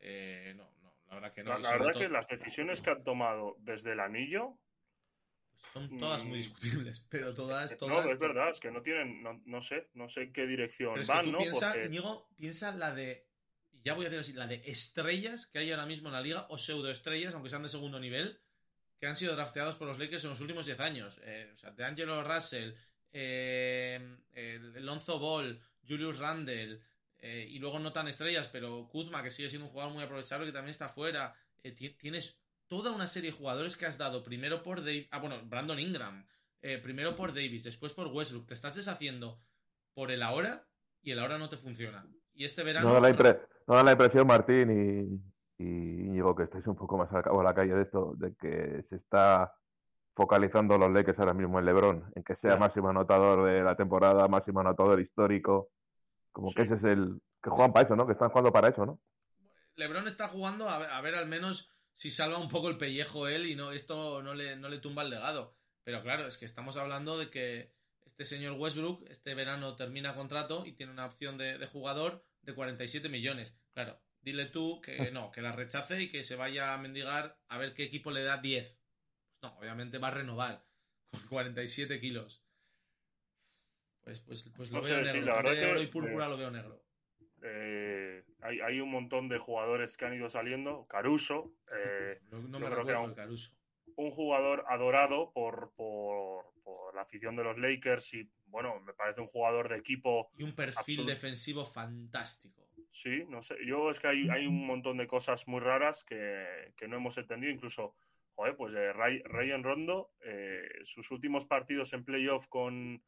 [0.00, 0.68] Eh, no,
[1.08, 4.56] la verdad que La, que las decisiones que han tomado desde el anillo.
[5.72, 9.62] Son todas muy mm, discutibles, pero todas, No, es verdad, es que no tienen, no,
[9.62, 11.38] sé, no sé en qué dirección van, ¿no?
[11.38, 11.74] Piensa,
[12.36, 13.26] piensa la de,
[13.84, 16.46] ya voy a decir así, la de estrellas que hay ahora mismo en la liga,
[16.50, 18.40] o pseudoestrellas, aunque sean de segundo nivel,
[18.98, 21.20] que han sido drafteados por los Lakers en los últimos 10 años.
[21.24, 22.72] Eh, o sea, de Angelo Russell,
[23.12, 26.80] eh, el Lonzo Ball, Julius Randle,
[27.22, 30.46] eh, y luego no tan estrellas, pero Kuzma, que sigue siendo un jugador muy aprovechable,
[30.46, 31.34] que también está fuera.
[31.62, 32.39] Eh, tienes
[32.70, 35.08] toda una serie de jugadores que has dado primero por Davis.
[35.10, 36.24] Ah, bueno, Brandon Ingram.
[36.62, 38.46] Eh, primero por Davis, después por Westbrook.
[38.46, 39.42] Te estás deshaciendo
[39.92, 40.68] por el ahora
[41.02, 42.06] y el ahora no te funciona.
[42.32, 42.88] Y este verano.
[42.88, 45.20] No da la, no da la impresión, Martín
[45.58, 48.34] y, y que estáis un poco más al cabo de la calle de esto, de
[48.36, 49.52] que se está
[50.14, 54.28] focalizando los Lakers ahora mismo en LeBron, en que sea máximo anotador de la temporada,
[54.28, 55.70] máximo anotador histórico.
[56.30, 57.20] Como que ese es el.
[57.42, 58.06] que juegan para eso, ¿no?
[58.06, 59.00] Que están jugando para eso, ¿no?
[59.74, 63.56] LeBron está jugando a ver, al menos si salva un poco el pellejo él y
[63.56, 65.56] no esto no le, no le tumba el legado.
[65.84, 67.74] Pero claro, es que estamos hablando de que
[68.04, 72.54] este señor Westbrook este verano termina contrato y tiene una opción de, de jugador de
[72.54, 73.56] 47 millones.
[73.72, 77.58] Claro, dile tú que no, que la rechace y que se vaya a mendigar a
[77.58, 78.66] ver qué equipo le da 10.
[78.66, 80.64] Pues no, obviamente va a renovar
[81.10, 82.42] con 47 kilos.
[84.02, 85.42] Pues, pues, pues lo veo negro.
[85.42, 86.82] la de oro y púrpura lo veo negro.
[87.42, 90.86] Eh, hay, hay, un montón de jugadores que han ido saliendo.
[90.86, 91.52] Caruso.
[91.72, 93.52] Eh, no, me creo que un, Caruso.
[93.96, 99.20] Un jugador adorado por, por, por, la afición de los Lakers y, bueno, me parece
[99.20, 100.30] un jugador de equipo.
[100.36, 102.60] Y un perfil defensivo fantástico.
[102.90, 103.56] Sí, no sé.
[103.64, 107.16] Yo es que hay, hay un montón de cosas muy raras que, que no hemos
[107.18, 107.52] entendido.
[107.52, 107.94] Incluso,
[108.34, 113.02] joder, pues eh, Ray, en Rondo, eh, sus últimos partidos en playoff con,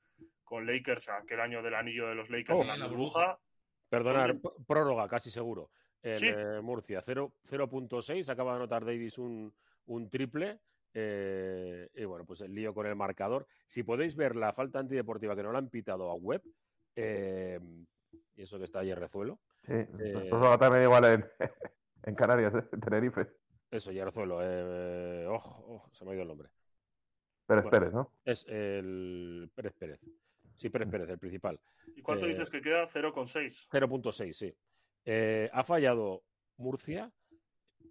[0.45, 3.41] con Lakers, aquel año del anillo de los Lakers oh, en la, burbuja.
[3.99, 5.71] Perdonar, prórroga, casi seguro.
[6.03, 9.53] En eh, Murcia, 0.6, acaba de anotar Davis un,
[9.87, 10.61] un triple.
[10.95, 13.47] y bueno, pues el lío con el marcador.
[13.67, 16.43] Si podéis ver la falta antideportiva que no la han pitado a web,
[16.97, 21.25] y eso que está ayer Rezuelo, Sí, eh, también igual en,
[22.03, 23.29] en Canarias, en Tenerife.
[23.71, 24.41] Eso, Yerzuelo.
[24.43, 26.49] Eh, oh, se me ha ido el nombre.
[27.47, 28.13] Pérez Pérez, ¿no?
[28.25, 30.01] Es el Pérez Pérez.
[30.57, 31.61] Sí, Pérez Pérez, el principal.
[31.97, 32.85] ¿Y cuánto dices que queda?
[32.85, 33.69] 0,6.
[33.71, 34.55] 0.6, sí.
[35.05, 36.23] Eh, ha fallado
[36.57, 37.13] Murcia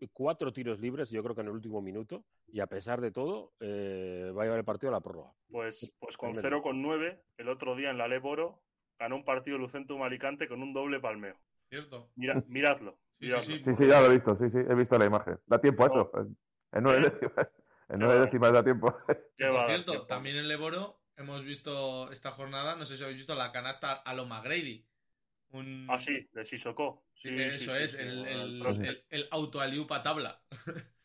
[0.09, 3.53] cuatro tiros libres, yo creo que en el último minuto, y a pesar de todo,
[3.59, 5.31] eh, va a llevar el partido a la prórroga.
[5.49, 8.63] Pues, pues con 0,9, el otro día en la Leboro,
[8.97, 11.35] ganó un partido Lucentum Alicante con un doble palmeo.
[11.69, 12.09] ¿Cierto?
[12.15, 12.97] Mira, miradlo.
[13.19, 15.37] Sí, Sí, sí, ya lo he visto, sí, sí, he visto la imagen.
[15.45, 16.11] Da tiempo a eso.
[16.71, 17.11] En nueve ¿Eh?
[17.11, 17.47] décimas.
[17.89, 18.95] En nueve décimas da tiempo.
[19.05, 23.51] Por cierto, también en Leboro hemos visto esta jornada, no sé si habéis visto la
[23.51, 24.85] canasta a lo McGrady.
[25.49, 25.87] Un...
[25.89, 27.05] Ah, sí, de Sissoko.
[27.13, 30.41] Sí, eso es, el, el, el, auto aliupa tabla.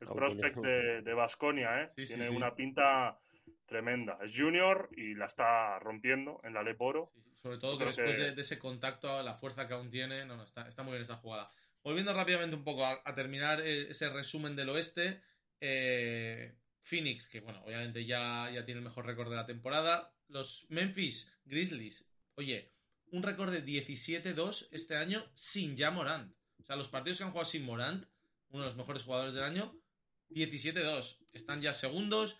[0.00, 1.92] El prospect de Vasconia, ¿eh?
[2.04, 3.18] Tiene una pinta
[3.64, 4.18] tremenda.
[4.22, 7.12] Es junior y la está rompiendo en la Leporo.
[7.42, 10.68] sobre todo que después De, ese contacto, la fuerza que aún tiene, no, no, está,
[10.68, 11.50] está muy bien esa jugada.
[11.82, 15.20] Volviendo rápidamente un poco a, terminar eh, ese resumen del oeste,
[15.60, 16.54] eh,
[16.84, 20.14] Phoenix, que bueno, obviamente ya, ya tiene el mejor récord de la temporada.
[20.28, 22.06] Los Memphis Grizzlies,
[22.36, 22.72] oye,
[23.10, 26.32] un récord de 17-2 este año sin ya Morant.
[26.58, 28.06] O sea, los partidos que han jugado sin Morant,
[28.50, 29.74] uno de los mejores jugadores del año,
[30.30, 31.18] 17-2.
[31.32, 32.36] Están ya segundos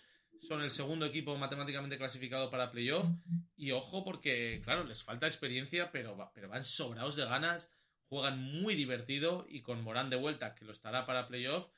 [0.46, 3.08] son el segundo equipo matemáticamente clasificado para playoff.
[3.56, 7.70] Y ojo, porque, claro, les falta experiencia, pero, pero van sobrados de ganas,
[8.08, 11.68] juegan muy divertido y con Morán de vuelta, que lo estará para playoff.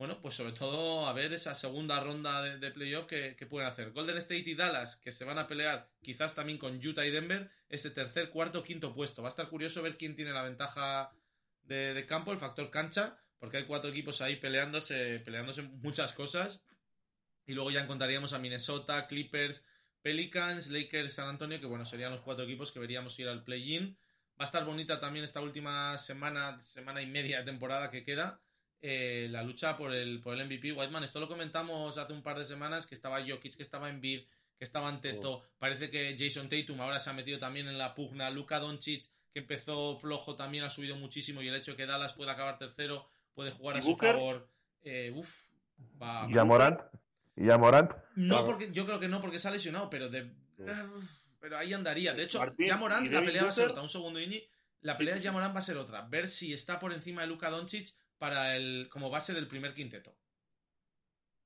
[0.00, 3.92] Bueno, pues sobre todo a ver esa segunda ronda de, playoff que, pueden hacer.
[3.92, 7.50] Golden State y Dallas, que se van a pelear quizás también con Utah y Denver,
[7.68, 9.20] ese tercer, cuarto, quinto puesto.
[9.20, 11.12] Va a estar curioso ver quién tiene la ventaja
[11.64, 16.64] de, de campo, el factor cancha, porque hay cuatro equipos ahí peleándose, peleándose muchas cosas.
[17.44, 19.66] Y luego ya encontraríamos a Minnesota, Clippers,
[20.00, 23.98] Pelicans, Lakers, San Antonio, que bueno, serían los cuatro equipos que veríamos ir al play-in.
[24.30, 28.40] Va a estar bonita también esta última semana, semana y media de temporada que queda.
[28.82, 30.72] Eh, la lucha por el, por el MVP.
[30.72, 34.00] Whiteman, esto lo comentamos hace un par de semanas, que estaba Jokic, que estaba en
[34.00, 34.22] Bid,
[34.56, 35.32] que estaba en Teto.
[35.32, 35.44] Oh.
[35.58, 38.30] Parece que Jason Tatum ahora se ha metido también en la pugna.
[38.30, 41.42] Luka Doncic, que empezó flojo, también ha subido muchísimo.
[41.42, 44.48] Y el hecho de que Dallas pueda acabar tercero, puede jugar a su favor.
[44.82, 45.28] Eh, uf,
[46.00, 46.80] va, ¿Y a Morant?
[47.36, 47.92] ¿Y ya Morant?
[48.16, 50.30] No, porque yo creo que no, porque se ha lesionado, pero de.
[51.38, 52.14] Pero ahí andaría.
[52.14, 53.82] De hecho, ya Morant, la pelea va a ser otra.
[53.82, 54.42] Un segundo, Ini.
[54.82, 56.02] La pelea de Morant va a ser otra.
[56.02, 60.14] Ver si está por encima de Luka Doncic para el, como base del primer quinteto.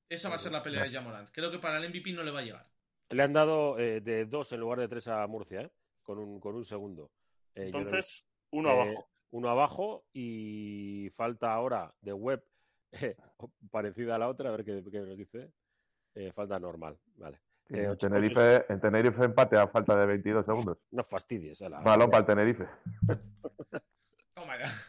[0.09, 1.31] Esa va a ser la pelea de Jamorant.
[1.31, 2.67] Creo que para el MVP no le va a llegar.
[3.11, 5.71] Le han dado eh, de dos en lugar de tres a Murcia, ¿eh?
[6.03, 7.13] con, un, con un segundo.
[7.55, 9.09] Eh, Entonces, uno abajo.
[9.31, 12.45] Uno abajo y falta ahora de web
[13.71, 15.53] parecida a la otra, a ver qué nos dice.
[16.15, 17.41] Eh, falta normal, vale.
[17.71, 20.79] Eh, en, Tenerife, en, Tenerife, empate a falta de 22 segundos.
[20.91, 21.61] No fastidies.
[21.63, 21.81] La...
[21.81, 22.69] Balón para el Tenerife.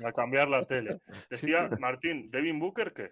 [0.03, 1.01] A cambiar la tele.
[1.29, 3.11] Decía Martín, ¿Devin Booker qué?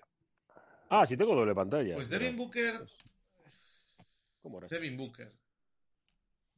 [0.89, 1.95] Ah, sí tengo doble pantalla.
[1.95, 2.85] Pues Devin Booker...
[4.41, 4.67] ¿Cómo era?
[4.67, 5.31] Devin Booker.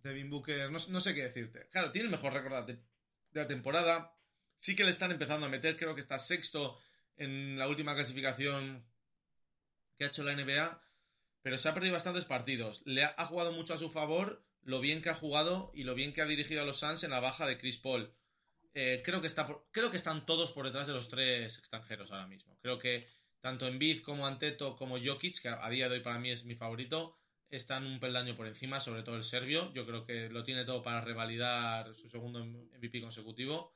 [0.02, 1.68] Devin Booker, no, sé qué decirte.
[1.70, 4.14] Claro, tiene el mejor récord de, de la temporada.
[4.58, 6.78] Sí que le están empezando a meter, creo que está sexto
[7.18, 8.86] en la última clasificación
[9.98, 10.82] que ha hecho la NBA
[11.46, 12.82] pero se ha perdido bastantes partidos.
[12.86, 16.12] Le ha, jugado mucho a su favor lo bien que ha jugado y lo bien
[16.12, 18.12] que ha dirigido a los Suns en la baja de Chris Paul.
[18.78, 22.28] Eh, creo, que está creo que están todos por detrás de los tres extranjeros ahora
[22.28, 22.58] mismo.
[22.62, 23.08] Creo que
[23.40, 26.44] tanto en Biz como Anteto como Jokic, que a día de hoy para mí es
[26.44, 27.16] mi favorito,
[27.50, 29.74] están un peldaño por encima, sobre todo el serbio.
[29.74, 33.74] Yo creo que lo tiene todo para revalidar su segundo MVP consecutivo.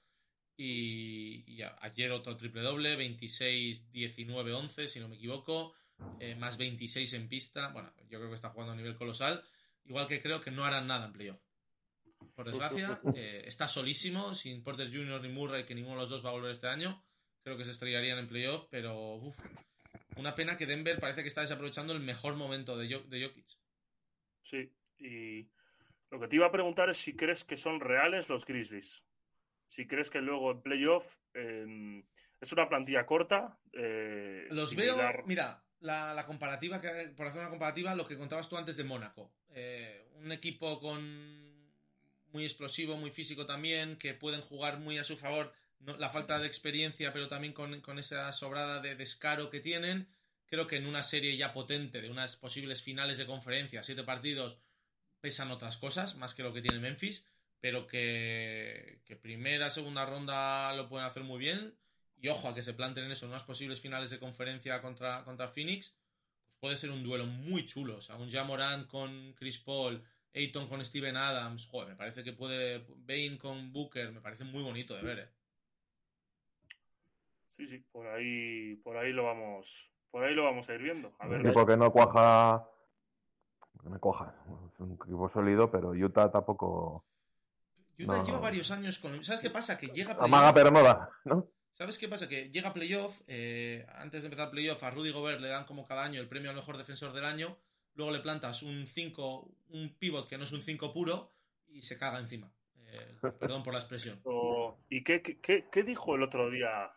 [0.57, 5.73] Y, ayer otro triple doble, 26, 19, 11, si no me equivoco,
[6.19, 7.69] eh, más 26 en pista.
[7.69, 9.45] Bueno, yo creo que está jugando a nivel colosal.
[9.85, 11.48] Igual que creo que no harán nada en playoff.
[12.35, 15.21] Por desgracia, eh, está solísimo, sin Porter Jr.
[15.21, 17.03] ni Murray, que ninguno de los dos va a volver este año.
[17.43, 19.19] Creo que se estrellarían en playoff, pero
[20.15, 23.47] una pena que Denver parece que está desaprovechando el mejor momento de, de Jokic.
[24.41, 25.49] Sí, y
[26.11, 29.05] lo que te iba a preguntar es si crees que son reales los Grizzlies.
[29.67, 32.03] Si crees que luego en playoff em,
[32.41, 33.59] es una plantilla corta.
[33.71, 36.81] Eh, los veo, mira, la, comparativa,
[37.15, 39.31] por hacer una comparativa, lo que contabas tú antes de Mónaco.
[39.49, 41.58] Eh, un equipo con
[42.33, 46.47] muy explosivo, muy físico también, que pueden jugar muy a su favor la falta de
[46.47, 50.07] experiencia, pero también con, con, esa sobrada de descaro que tienen.
[50.45, 54.59] Creo que en una serie ya potente de unas posibles finales de conferencia, siete partidos,
[55.21, 57.25] pesan otras cosas, más que lo que tiene Memphis,
[57.59, 61.75] pero que, primera, segunda ronda lo pueden hacer muy bien.
[62.21, 65.47] Y ojo a que se planten en eso, unas posibles finales de conferencia contra, contra
[65.47, 65.93] Phoenix,
[66.43, 67.97] pues puede ser un duelo muy chulo.
[67.97, 70.03] O sea, un Jamorant con Chris Paul,
[70.33, 72.85] Ayton con Steven Adams, joder, me parece que puede.
[72.97, 75.29] Bane con Booker, me parece muy bonito de ver, ¿eh?
[77.47, 81.13] Sí, sí, por ahí, por ahí lo vamos, por ahí lo vamos a ir viendo.
[81.19, 82.65] A ver, un equipo que no cuaja,
[83.83, 84.33] no cuaja,
[84.71, 87.05] es un equipo sólido, pero Utah tampoco.
[87.97, 89.23] Utah lleva varios años con.
[89.23, 89.77] ¿Sabes qué pasa?
[89.77, 90.15] Que llega.
[90.19, 91.49] Amaga pero no da, ¿no?
[91.73, 92.27] ¿Sabes qué pasa?
[92.27, 96.03] Que llega playoff, eh, antes de empezar playoff, a Rudy Gobert le dan como cada
[96.03, 97.57] año el premio al mejor defensor del año,
[97.99, 101.33] luego le plantas un 5, un pivot que no es un 5 puro
[101.67, 102.49] y se caga encima.
[102.77, 104.21] Eh, perdón por la expresión.
[104.87, 106.93] ¿Y qué, qué, qué, dijo el otro día?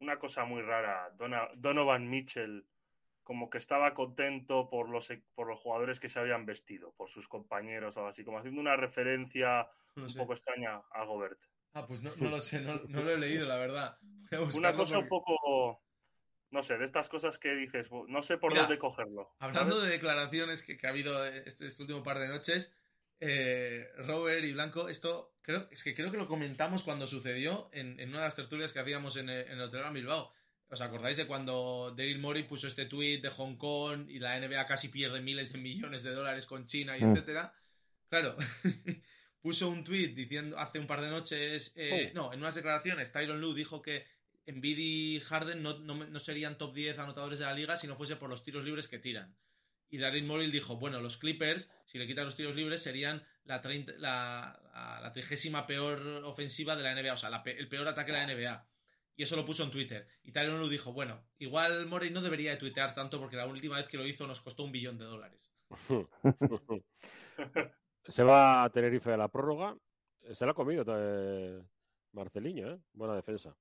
[0.00, 1.10] Una cosa muy rara.
[1.56, 2.66] Donovan Mitchell,
[3.22, 7.26] como que estaba contento por los, por los jugadores que se habían vestido, por sus
[7.26, 9.66] compañeros o así, como haciendo una referencia
[9.96, 11.40] un poco extraña a Gobert.
[11.72, 13.98] Ah, pues no, lo sé, no, lo he leído, la verdad.
[14.54, 15.83] Una cosa un poco,
[16.54, 19.34] no sé, de estas cosas que dices, no sé por dónde cogerlo.
[19.40, 22.72] Hablando de declaraciones que, ha habido este, este, último par de noches,
[23.18, 28.00] eh, Robert y Blanco, esto creo, es que creo que lo comentamos cuando sucedió en,
[28.08, 30.32] una de las tertulias que hacíamos en el, en el Hotel Bilbao.
[30.68, 34.64] ¿Os acordáis de cuando Daryl Morey puso este tweet de Hong Kong y la NBA
[34.66, 37.10] casi pierde miles de millones de dólares con China y mm.
[37.10, 37.52] etcétera?
[38.08, 38.36] Claro,
[39.42, 42.14] puso un tweet diciendo hace un par de noches, eh, oh.
[42.14, 44.06] no, en unas declaraciones, Tyron Lue dijo que
[44.46, 48.28] Embiid y Harden no, serían top 10 anotadores de la liga si no fuese por
[48.28, 49.36] los tiros libres que tiran.
[49.88, 53.62] Y Daryl Morey dijo, bueno, los Clippers, si le quitan los tiros libres, serían la,
[55.02, 58.66] la, trigésima peor ofensiva de la NBA, o sea, el peor ataque de la NBA.
[59.16, 60.08] Y eso lo puso en Twitter.
[60.24, 63.76] Y Tyron Lue dijo, bueno, igual Morey no debería de tuitear tanto porque la última
[63.76, 65.52] vez que lo hizo nos costó un billón de dólares.
[68.08, 69.76] Se va a Tenerife a la prórroga.
[70.32, 71.62] Se la ha comido eh,
[72.12, 72.80] Marceliño, ¿eh?
[72.92, 73.56] Buena defensa.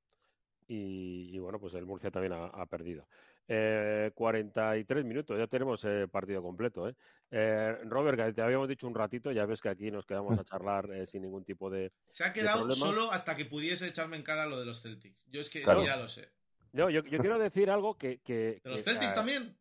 [0.68, 3.07] Y, bueno, pues el Murcia también ha, perdido.
[3.45, 6.88] 43 eh, minutos, ya tenemos eh, partido completo.
[6.88, 7.78] ¿eh?
[7.86, 11.24] Robert, te habíamos dicho un ratito, ya ves que aquí nos quedamos a charlar sin
[11.24, 11.91] ningún tipo de.
[12.09, 15.26] Se ha quedado solo hasta que pudiese echarme en cara lo de los Celtics.
[15.30, 16.30] Yo es que eso ya lo sé.
[16.72, 18.20] Yo, yo, quiero decir algo que.
[18.20, 19.57] que ¿De los Celtics también?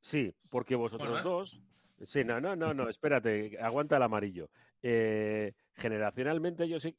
[0.00, 1.62] Sí, porque vosotros dos
[2.04, 4.50] Sí, no, no, no, no, espérate, aguanta el amarillo.
[4.82, 6.96] Eh, generacionalmente yo sé,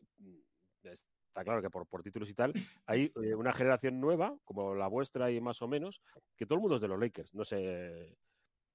[1.33, 2.53] está claro que por, por títulos y tal,
[2.85, 6.01] hay eh, una generación nueva, como la vuestra y más o menos,
[6.37, 7.33] que todo el mundo es de los Lakers.
[7.33, 8.15] No sé,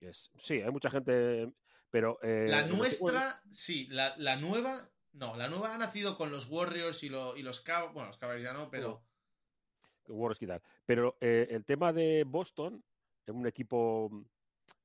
[0.01, 1.53] es, sí, hay mucha gente,
[1.91, 2.19] pero...
[2.23, 7.03] Eh, la nuestra, sí, la, la, nueva, no, la nueva ha nacido con los Warriors
[7.05, 9.03] y, lo, y los Cavs, bueno, los Cavs ya no, pero...
[10.09, 10.63] Warriors y tal.
[10.85, 12.83] Pero el tema de Boston,
[13.27, 14.11] es un equipo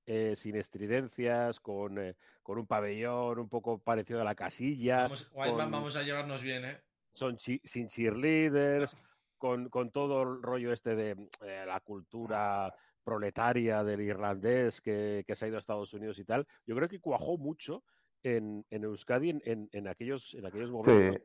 [0.05, 5.07] eh, sin estridencias, con, eh, con, un pabellón un poco parecido a la casilla.
[5.33, 6.81] Vamos, a llevarnos bien, ¿eh?
[7.13, 8.95] Son sin cheerleaders,
[9.37, 11.11] con, con, todo el rollo este de
[11.41, 16.25] eh, la cultura proletaria del irlandés que, que, se ha ido a Estados Unidos y
[16.25, 16.47] tal.
[16.65, 17.83] Yo creo que cuajó mucho
[18.23, 21.21] en, en Euskadi en, en, aquellos, en aquellos momentos.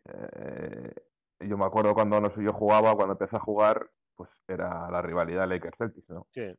[1.39, 4.91] Sí, yo me acuerdo cuando no sé, yo jugaba, cuando empecé a jugar, pues era
[4.91, 6.27] la rivalidad Lakers-Celtics, ¿no?
[6.31, 6.53] Sí.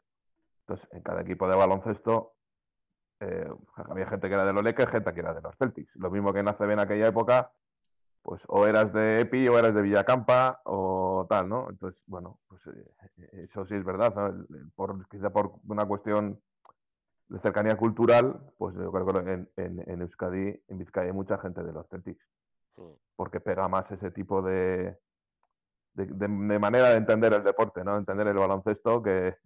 [0.61, 2.36] Entonces, en cada equipo de baloncesto
[3.19, 5.93] eh, había gente que era de los Lakers, gente que era de los Celtics.
[5.95, 7.51] Lo mismo que nace en aquella época,
[8.30, 11.67] pues o eras de Epi o eras de Villacampa o tal, ¿no?
[11.67, 14.13] Entonces, bueno, pues eh, eso sí es verdad,
[14.75, 16.39] Por, quizá por una cuestión
[17.27, 21.63] de cercanía cultural, pues yo creo que en, en, Euskadi, en Vizcaya hay mucha gente
[21.63, 22.23] de los Celtics,
[23.15, 24.95] porque pega más ese tipo de,
[25.95, 27.97] de, de, manera de entender el deporte, ¿no?
[27.97, 29.38] Entender el baloncesto que,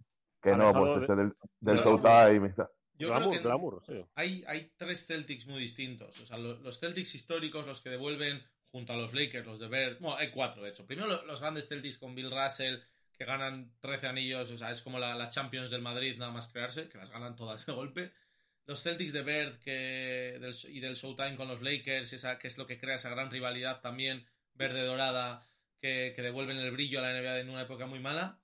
[0.42, 2.52] Que no, pues este del, del Showtime.
[2.96, 6.20] Yo creo que hay, hay tres Celtics muy distintos.
[6.20, 8.44] O sea, los, Celtics históricos, los que devuelven
[8.74, 10.00] junto a los Lakers, los de Bird.
[10.00, 10.84] Bueno, hay cuatro, de hecho.
[10.84, 12.80] Primero los grandes Celtics con Bill Russell,
[13.16, 14.50] que ganan 13 anillos.
[14.50, 17.64] O sea, es como la, Champions del Madrid, nada más crearse, que las ganan todas
[17.64, 18.10] de golpe.
[18.66, 22.66] Los Celtics de Bird que, y del Showtime con los Lakers, esa, que es lo
[22.66, 25.46] que crea esa gran rivalidad también, verde-dorada,
[25.78, 28.40] que, que devuelven el brillo a la NBA en una época muy mala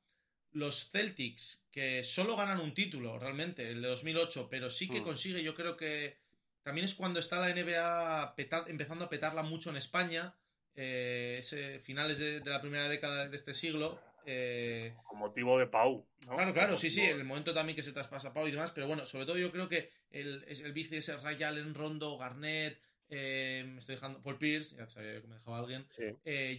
[0.53, 5.05] los Celtics, que solo ganan un título realmente, el de 2008, pero sí que mm.
[5.05, 6.19] consigue, yo creo que
[6.63, 8.35] también es cuando está la NBA
[8.69, 10.35] empezando a petarla mucho en España,
[10.75, 14.01] eh, finales de, la primera década de este siglo.
[14.27, 16.07] Eh, Con motivo de Pau.
[16.27, 19.07] Claro, claro, sí, sí, el momento también que se traspasa Pau y demás, pero bueno,
[19.07, 23.65] sobre todo yo creo que el, el bici es el Ray Allen, Rondo, Garnett, eh,
[23.67, 25.87] me estoy dejando Paul Pierce, ya sabía que me dejaba alguien.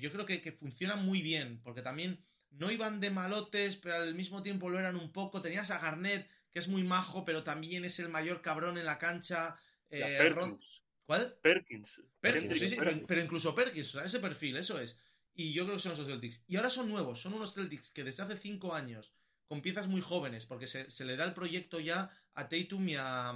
[0.02, 2.20] yo creo que, que, funciona muy bien, porque también
[2.52, 5.41] no iban de malotes, pero al mismo tiempo lo eran un poco.
[5.41, 8.97] Tenías a Garnett, que es muy majo, pero también es el mayor cabrón en la
[8.97, 9.56] cancha.
[9.91, 10.83] Eh, Perkins.
[11.05, 11.37] ¿Cuál?
[11.41, 12.01] Perkins.
[12.19, 14.97] Perkins, sí, sí, Pero, incluso Perkins, o sea, ese perfil, eso es.
[15.33, 16.43] Y yo creo que son esos Celtics.
[16.47, 19.13] Y ahora son nuevos, son unos Celtics que desde hace cinco años,
[19.45, 23.33] con piezas muy jóvenes, porque se, le da el proyecto ya a Tatum y a,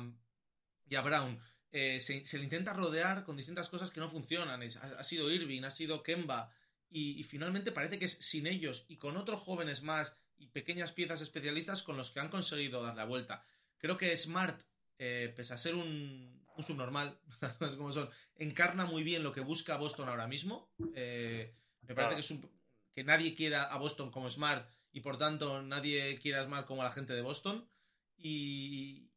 [0.88, 1.40] y a Brown.
[1.72, 4.62] Eh, se, le intenta rodear con distintas cosas que no funcionan.
[4.62, 6.54] ha sido Irving, ha sido Kemba,
[6.90, 11.20] y, finalmente parece que es sin ellos y con otros jóvenes más y pequeñas piezas
[11.20, 13.46] especialistas con los que han conseguido dar la vuelta.
[13.78, 14.62] Creo que Smart,
[14.98, 17.20] eh, pese a ser un, un subnormal,
[17.78, 20.70] como son, encarna muy bien lo que busca Boston ahora mismo.
[20.94, 22.50] Eh, me parece que, es un,
[22.92, 26.82] que nadie quiera a Boston como Smart y por tanto nadie quiera a Smart como
[26.82, 27.70] a la gente de Boston.
[28.18, 29.12] Y,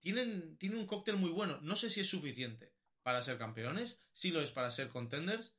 [0.00, 1.58] tienen, tienen un cóctel muy bueno.
[1.62, 2.72] No sé si es suficiente
[3.02, 5.54] para ser campeones, sí lo es para ser contenders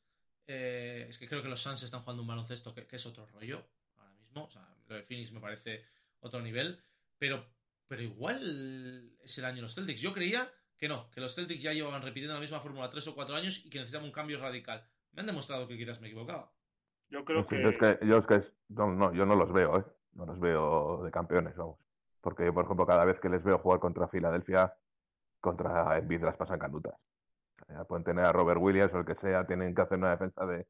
[0.53, 3.65] eh, es que creo que los Suns están jugando un baloncesto que, es otro rollo
[3.95, 4.43] ahora mismo.
[4.43, 5.85] O sea, lo de Phoenix me parece
[6.19, 6.83] otro nivel.
[7.17, 7.47] Pero,
[7.87, 10.01] pero igual es el año de los Celtics.
[10.01, 10.51] Yo creía
[10.81, 13.63] que no, que los Celtics ya llevaban repitiendo la misma fórmula tres o cuatro años
[13.63, 14.83] y que necesitaban un cambio radical.
[15.13, 16.51] Me han demostrado que quizás me equivocaba.
[17.09, 17.61] Yo creo que.
[18.01, 19.85] Yo es que, no, yo no los veo, ¿eh?
[20.13, 21.77] No los veo de campeones, vamos.
[22.19, 24.73] Porque yo, por ejemplo, cada vez que les veo jugar contra Filadelfia,
[25.39, 26.95] contra Envid las pasan canutas
[27.87, 30.65] pueden tener a Robert Williams o el que sea, tienen que hacer una defensa de,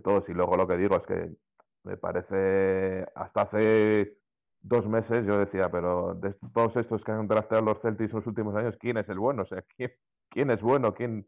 [0.00, 0.28] todos.
[0.28, 1.36] Y luego lo que digo es que
[1.84, 4.18] me parece, hasta hace
[4.64, 8.26] dos meses yo decía, pero de todos estos que han drafteado los Celtics en los
[8.26, 9.42] últimos años, ¿quién es el bueno?
[9.42, 9.92] O sea, ¿quién,
[10.30, 10.94] quién es bueno?
[10.94, 11.26] ¿Quién?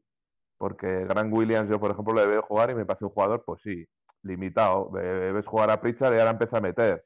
[0.58, 3.60] Porque Grant Williams yo, por ejemplo, le veo jugar y me parece un jugador, pues
[3.62, 3.86] sí,
[4.22, 4.90] limitado.
[4.90, 7.04] Ves jugar a Pritchard y ahora empieza a meter.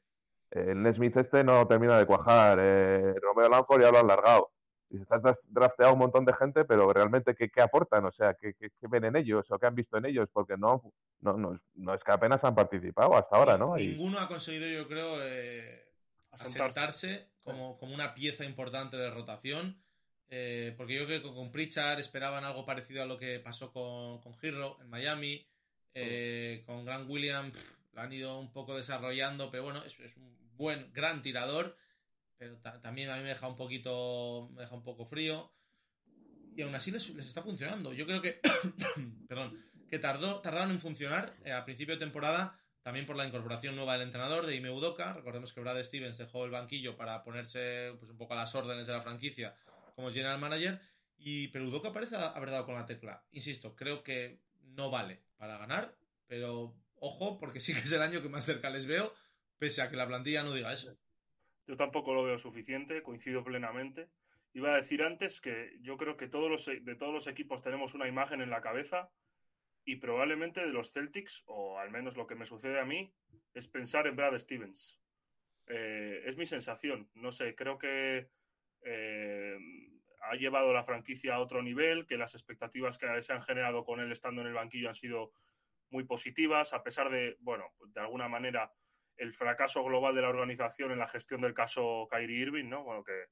[0.49, 2.57] El Nesmith este no termina de cuajar.
[2.61, 4.51] Eh, Romeo Lanford ya lo han largado
[4.91, 8.05] y se has drafteado un montón de gente, pero realmente, ¿qué, qué aportan?
[8.05, 10.27] O sea, ¿qué, ¿qué, ven en ellos o qué han visto en ellos?
[10.33, 10.81] Porque no,
[11.21, 13.75] no, no, es que apenas han participado hasta ahora, ¿no?
[13.75, 15.90] Ninguno ha conseguido, yo creo, eh,
[16.31, 19.81] asentarse como, como una pieza importante de rotación.
[20.29, 24.21] Eh, porque yo creo que con Pritchard esperaban algo parecido a lo que pasó con,
[24.21, 25.45] con Hero en Miami.
[25.93, 27.53] Eh, con Grant Williams
[27.91, 31.75] lo han ido un poco desarrollando, pero bueno, es, es un buen, gran tirador
[32.41, 35.53] pero también a mí me deja un poquito, me deja un poco frío.
[36.55, 37.93] Y aún así les, está funcionando.
[37.93, 38.41] Yo creo que,
[39.29, 43.75] perdón, que tardó, tardaron en funcionar eh, a principio de temporada, también por la incorporación
[43.75, 45.13] nueva del entrenador de Ime Udoka.
[45.13, 48.87] Recordemos que Brad Stevens dejó el banquillo para ponerse pues, un poco a las órdenes
[48.87, 49.55] de la franquicia
[49.95, 50.79] como general manager.
[51.17, 53.23] Y, pero Udoka parece haber dado con la tecla.
[53.31, 54.39] Insisto, creo que
[54.75, 55.93] no vale para ganar,
[56.27, 59.13] pero ojo, porque sí que es el año que más cerca les veo,
[59.59, 60.97] pese a que la plantilla no diga eso.
[61.67, 64.09] Yo tampoco lo veo suficiente, coincido plenamente.
[64.53, 67.93] Iba a decir antes que yo creo que todos los, de todos los equipos tenemos
[67.93, 69.11] una imagen en la cabeza
[69.85, 73.13] y probablemente de los Celtics, o al menos lo que me sucede a mí,
[73.53, 75.01] es pensar en Brad Stevens.
[75.67, 77.09] Eh, es mi sensación.
[77.15, 78.29] No sé, creo que
[78.83, 79.57] eh,
[80.21, 83.99] ha llevado la franquicia a otro nivel, que las expectativas que se han generado con
[83.99, 85.31] él estando en el banquillo han sido
[85.89, 88.71] muy positivas, a pesar de, bueno, de alguna manera
[89.17, 92.83] el fracaso global de la organización en la gestión del caso Kyrie Irving, ¿no?
[92.83, 93.25] Bueno, que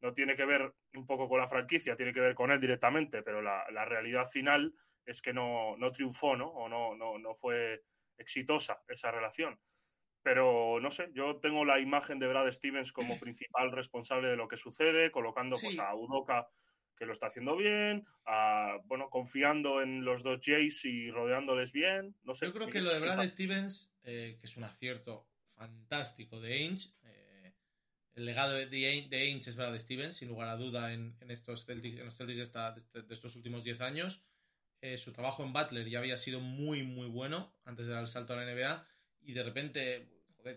[0.00, 3.22] no tiene que ver un poco con la franquicia, tiene que ver con él directamente,
[3.22, 4.74] pero la, realidad final
[5.06, 6.48] es que no, no triunfó, ¿no?
[6.48, 7.84] O no, no, no fue
[8.16, 9.58] exitosa esa relación.
[10.22, 14.48] Pero no sé, yo tengo la imagen de Brad Stevens como principal responsable de lo
[14.48, 16.48] que sucede, colocando pues, a Udoka
[16.96, 18.06] que lo está haciendo bien,
[18.84, 22.16] bueno, confiando en los dos Jays y rodeándoles bien.
[22.22, 22.46] No sé.
[22.46, 26.90] Yo creo que lo de Brad Stevens, eh, que es un acierto fantástico de Ainge,
[27.02, 27.52] eh,
[28.14, 31.98] el legado de, de, Ainge es Brad Stevens, sin lugar a duda, en, estos Celtics,
[31.98, 34.22] en los Celtics de, este, de, estos últimos 10 años.
[34.84, 38.06] Eh, su trabajo en Butler ya había sido muy, muy bueno antes de dar el
[38.06, 38.86] salto a la NBA
[39.22, 40.06] y de repente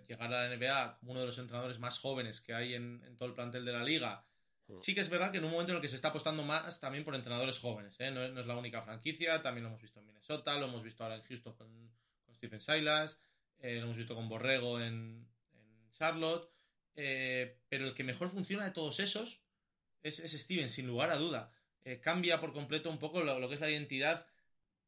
[0.05, 3.29] llegar a la NBA como uno de los entrenadores más jóvenes que hay en, todo
[3.29, 4.25] el plantel de la liga.
[4.67, 4.79] Mm.
[4.81, 6.77] Sí que es verdad que en un momento en el que se está apostando más
[6.81, 8.11] también por entrenadores jóvenes, ¿eh?
[8.11, 11.15] no, es la única franquicia, también lo hemos visto en Minnesota, lo hemos visto ahora
[11.15, 11.89] en Houston con,
[12.35, 13.17] Stephen Silas,
[13.59, 15.25] eh, lo hemos visto con Borrego en,
[15.93, 16.51] Charlotte,
[16.93, 19.41] pero el que mejor funciona de todos esos
[20.03, 21.53] es, Steven, sin lugar a duda.
[22.01, 24.25] Cambia por completo un poco lo, que es la identidad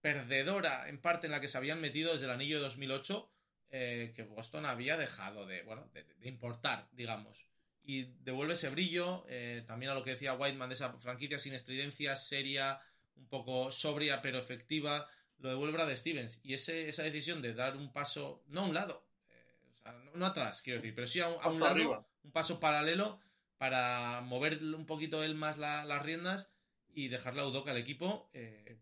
[0.02, 3.32] perdedora en parte en la que se habían metido desde el anillo de 2008
[3.72, 7.45] eh, que Boston había dejado de, bueno, de, importar, digamos.
[7.84, 11.54] Y devuelve ese brillo, eh, también a lo que decía Whiteman de esa franquicia sin
[11.54, 12.80] estridencia, seria,
[13.16, 16.39] un poco sobria pero efectiva, lo devuelve a de Stevens.
[16.41, 20.64] Y ese, esa decisión de dar un paso, no a un lado, eh, no, atrás,
[20.64, 23.20] quiero decir, pero sí a un, lado, un paso paralelo
[23.58, 26.52] para mover un poquito él más las riendas
[26.94, 28.30] y dejarle a Udoka al equipo,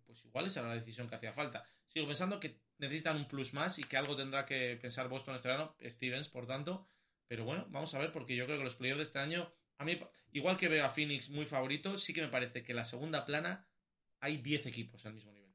[0.06, 1.64] pues igual esa era la decisión que hacía falta.
[1.86, 5.48] Sigo pensando que necesitan un plus más y que algo tendrá que pensar Boston este
[5.50, 6.88] verano, Stevens, por tanto.
[7.28, 9.86] Pero bueno, vamos a ver, porque yo creo que los playoffs de este año, a
[9.86, 10.00] mí,
[10.32, 13.26] igual que veo a Phoenix muy favorito, sí que me parece que en la segunda
[13.26, 13.68] plana
[14.20, 15.54] hay 10 equipos al mismo nivel.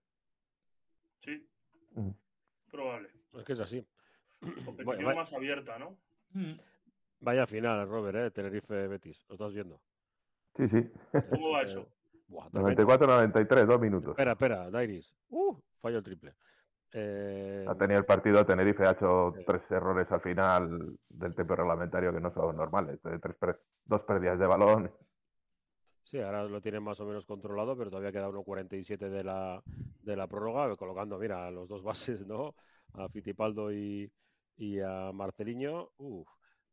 [1.19, 1.49] Sí,
[1.93, 2.11] mm.
[2.71, 3.11] probable.
[3.33, 3.87] Es que es así.
[4.65, 5.99] Competición más abierta, ¿no?
[6.31, 6.55] Mm.
[7.21, 8.31] Vaya final, Robert, ¿eh?
[8.31, 9.25] Tenerife-Betis.
[9.29, 9.81] ¿Lo estás viendo?
[10.57, 10.91] Sí, sí.
[11.31, 11.89] ¿Cómo va eso?
[12.33, 14.11] 94-93, dos minutos.
[14.11, 15.13] Espera, espera, Dairis.
[15.31, 16.35] Uh, fallo el triple.
[16.93, 17.65] Eh...
[17.67, 22.21] Ha tenido el partido, Tenerife ha hecho tres errores al final del tiempo reglamentario que
[22.21, 24.93] no son normales, tres, dos pérdidas de balón.
[26.05, 29.63] Sí, ahora lo tienen más o menos controlado, pero todavía queda 1.47 de la,
[30.03, 32.55] de la prórroga, colocando, mira, los dos bases, ¿no?
[32.93, 34.13] A Fitipaldo y,
[34.59, 35.89] y a Marceliño.
[35.97, 36.29] Uf,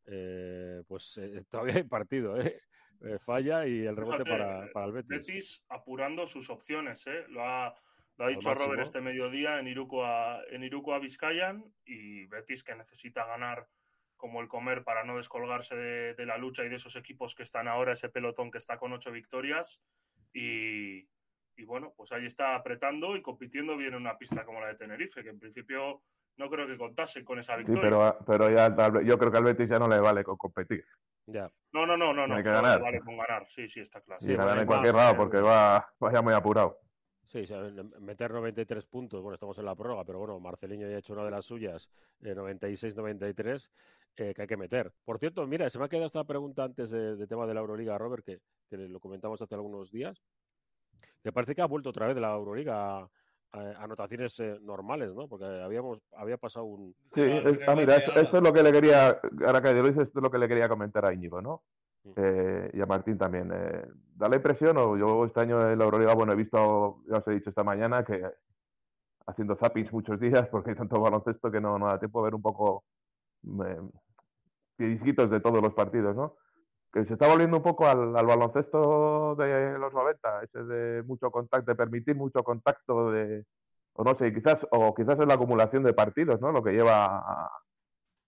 [0.06, 2.60] eh, pues eh, todavía hay partido, ¿eh?
[3.02, 3.18] ¿Eh?
[3.24, 5.26] falla y el rebote para, para, el Betis.
[5.26, 7.24] Betis apurando sus opciones, ¿eh?
[7.28, 7.74] Lo ha
[8.20, 10.04] lo ha dicho Robert este mediodía en Iruko
[10.50, 13.66] en Iruko Vizcayan y Betis que necesita ganar
[14.18, 17.66] como el comer para no descolgarse de, la lucha y de esos equipos que están
[17.66, 19.80] ahora, ese pelotón que está con ocho victorias.
[20.34, 21.08] Y,
[21.64, 25.22] bueno, pues ahí está apretando y compitiendo bien en una pista como la de Tenerife,
[25.22, 26.02] que en principio
[26.36, 27.82] no creo que contase con esa victoria.
[27.82, 28.68] pero, pero ya,
[29.02, 30.84] yo creo que al Betis ya no le vale con competir.
[31.32, 31.50] Ya.
[31.72, 32.78] No, no, no, no, no, que ganar.
[32.78, 34.20] le vale con ganar, sí, sí, está claro.
[34.20, 36.80] Sí, ganar en cualquier lado porque va, vaya muy apurado.
[37.30, 37.46] Sí,
[38.00, 41.24] meter 93 puntos, bueno, estamos en la prórroga, pero bueno, Marceliño ya ha hecho una
[41.24, 41.88] de las suyas,
[42.22, 43.70] 96-93,
[44.16, 44.92] eh, que hay que meter.
[45.04, 47.96] Por cierto, mira, se me ha quedado esta pregunta antes de, tema de la Euroliga,
[47.98, 48.40] Robert, que,
[48.76, 50.20] lo comentamos hace algunos días,
[51.22, 53.08] que parece que ha vuelto otra vez de la Euroliga
[53.52, 55.26] anotaciones eh, normales, ¿no?
[55.28, 56.94] Porque habíamos, había pasado un...
[57.14, 57.22] Sí,
[57.66, 60.30] ah, mira, esto, es lo que le quería, ahora que lo dices, esto es lo
[60.30, 61.62] que le quería comentar a Íñigo, ¿no?
[62.16, 63.50] Eh, y a Martín también.
[63.52, 63.84] Eh,
[64.14, 67.28] da la impresión, o yo este año en la Euroliga, bueno, he visto, ya os
[67.28, 68.22] he dicho esta mañana, que
[69.26, 72.34] haciendo zappings muchos días, porque hay tanto baloncesto que no, no da tiempo a ver
[72.34, 72.84] un poco
[73.64, 73.80] eh,
[74.78, 76.36] de todos los partidos, ¿no?
[76.92, 81.70] Que se está volviendo un poco al, baloncesto de los 90, ese de mucho contacto,
[81.70, 83.44] de permitir mucho contacto, de,
[83.92, 86.50] o no sé, quizás, o quizás es la acumulación de partidos, ¿no?
[86.50, 87.50] Lo que lleva a,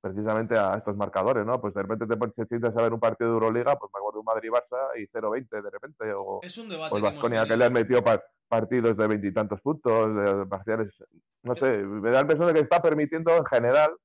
[0.03, 1.61] precisamente a estos marcadores, ¿no?
[1.61, 4.21] Pues de repente te sientes a ver un partido de Euroliga, pues me acuerdo de
[4.21, 7.65] un Madrid-Barça y 0-20 de repente, o, es un debate o el Vasconia que, le
[7.65, 8.03] han metido
[8.49, 10.93] partidos de veintitantos puntos, de parciales,
[11.45, 13.97] no sé, me da la impresión de que está permitiendo en general,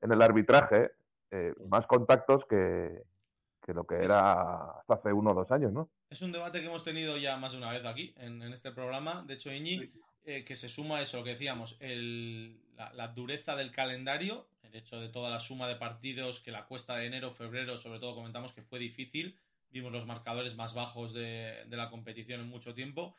[0.00, 0.92] en el arbitraje,
[1.30, 3.02] eh, más contactos que,
[3.68, 5.90] que lo que era hasta hace uno o dos años, ¿no?
[6.08, 9.22] Es un debate que hemos tenido ya más de una vez aquí, en, este programa.
[9.26, 9.92] De hecho, Iñi,
[10.24, 14.74] eh, que se suma a eso, lo que decíamos, el, la, dureza del calendario el
[14.74, 18.14] hecho de toda la suma de partidos, que la cuesta de enero, febrero, sobre todo
[18.14, 19.38] comentamos que fue difícil,
[19.70, 23.14] vimos los marcadores más bajos de, la competición en mucho tiempo.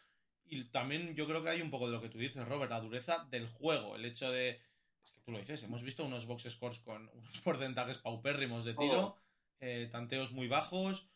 [0.45, 2.81] Y también yo creo que hay un poco de lo que tú dices, Robert, la
[2.81, 4.59] dureza del juego, el hecho de...
[5.03, 8.73] Es que tú lo dices, hemos visto unos box scores con unos porcentajes paupérrimos de
[8.73, 9.28] tiro, oh.
[9.59, 11.09] Eh, tanteos muy bajos,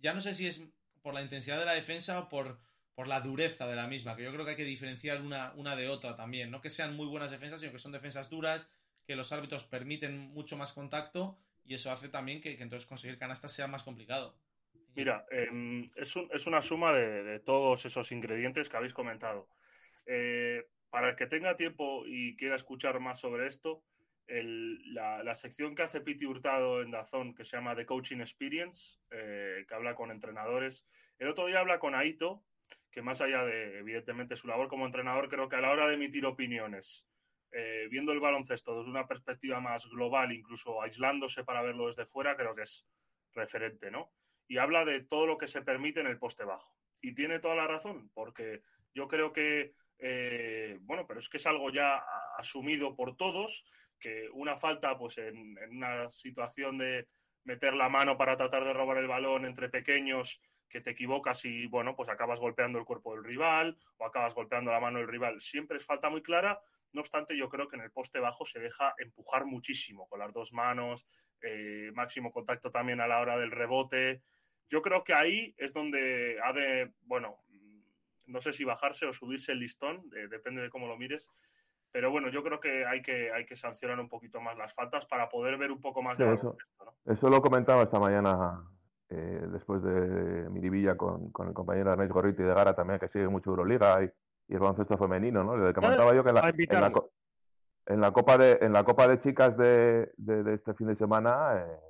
[0.00, 0.62] ya no sé si es
[1.02, 2.60] por la intensidad de la defensa o por,
[2.94, 5.76] por la dureza de la misma, que yo creo que hay que diferenciar una, una
[5.76, 8.70] de otra también, no que sean muy buenas defensas, sino que son defensas duras,
[9.06, 13.52] que los árbitros permiten mucho más contacto y eso hace también que, entonces conseguir canastas
[13.52, 14.36] sea más complicado.
[14.94, 19.48] Mira, em, es, una suma de, todos esos ingredientes que habéis comentado.
[20.06, 23.82] Eh, para el que tenga tiempo y quiera escuchar más sobre esto,
[24.26, 29.64] la, sección que hace Piti Hurtado en Dazón, que se llama The Coaching Experience, eh,
[29.66, 30.86] que habla con entrenadores.
[31.18, 32.44] El otro día habla con Aito,
[32.90, 35.94] que más allá de, evidentemente, su labor como entrenador, creo que a la hora de
[35.94, 37.08] emitir opiniones
[37.56, 42.36] eh, viendo el baloncesto desde una perspectiva más global, incluso aislándose para verlo desde fuera,
[42.36, 42.84] creo que es
[43.32, 44.12] referente, ¿no?
[44.48, 46.76] Y habla de todo lo que se permite en el poste bajo.
[47.00, 48.62] Y tiene toda la razón, porque
[48.92, 52.02] yo creo que, eh, bueno, pero es que es algo ya
[52.38, 53.64] asumido por todos.
[53.98, 57.08] Que una falta, pues en, una situación de
[57.44, 61.66] meter la mano para tratar de robar el balón entre pequeños, que te equivocas y,
[61.68, 65.40] bueno, pues acabas golpeando el cuerpo del rival o acabas golpeando la mano del rival.
[65.40, 66.60] Siempre es falta muy clara.
[66.92, 70.32] No obstante, yo creo que en el poste bajo se deja empujar muchísimo con las
[70.32, 71.06] dos manos,
[71.42, 74.22] eh, máximo contacto también a la hora del rebote.
[74.68, 77.38] Yo creo que ahí es donde ha de, bueno,
[78.26, 81.30] no sé si bajarse o subirse el listón, depende de cómo lo mires.
[81.94, 85.06] Pero bueno, yo creo que hay que, hay que sancionar un poquito más las faltas
[85.06, 86.56] para poder ver un poco más de eso,
[87.06, 88.68] eso lo comentaba esta mañana
[89.10, 93.28] eh, después de Miribilla con, con el compañero Ernest Gorriti de Gara también, que sigue
[93.28, 94.06] mucho Euroliga y,
[94.48, 95.56] y el baloncesto femenino, ¿no?
[95.56, 96.52] Le comentaba yo que en la,
[97.86, 101.64] en la, Copa de en la Copa de Chicas de, de, este fin de semana,
[101.64, 101.80] eh,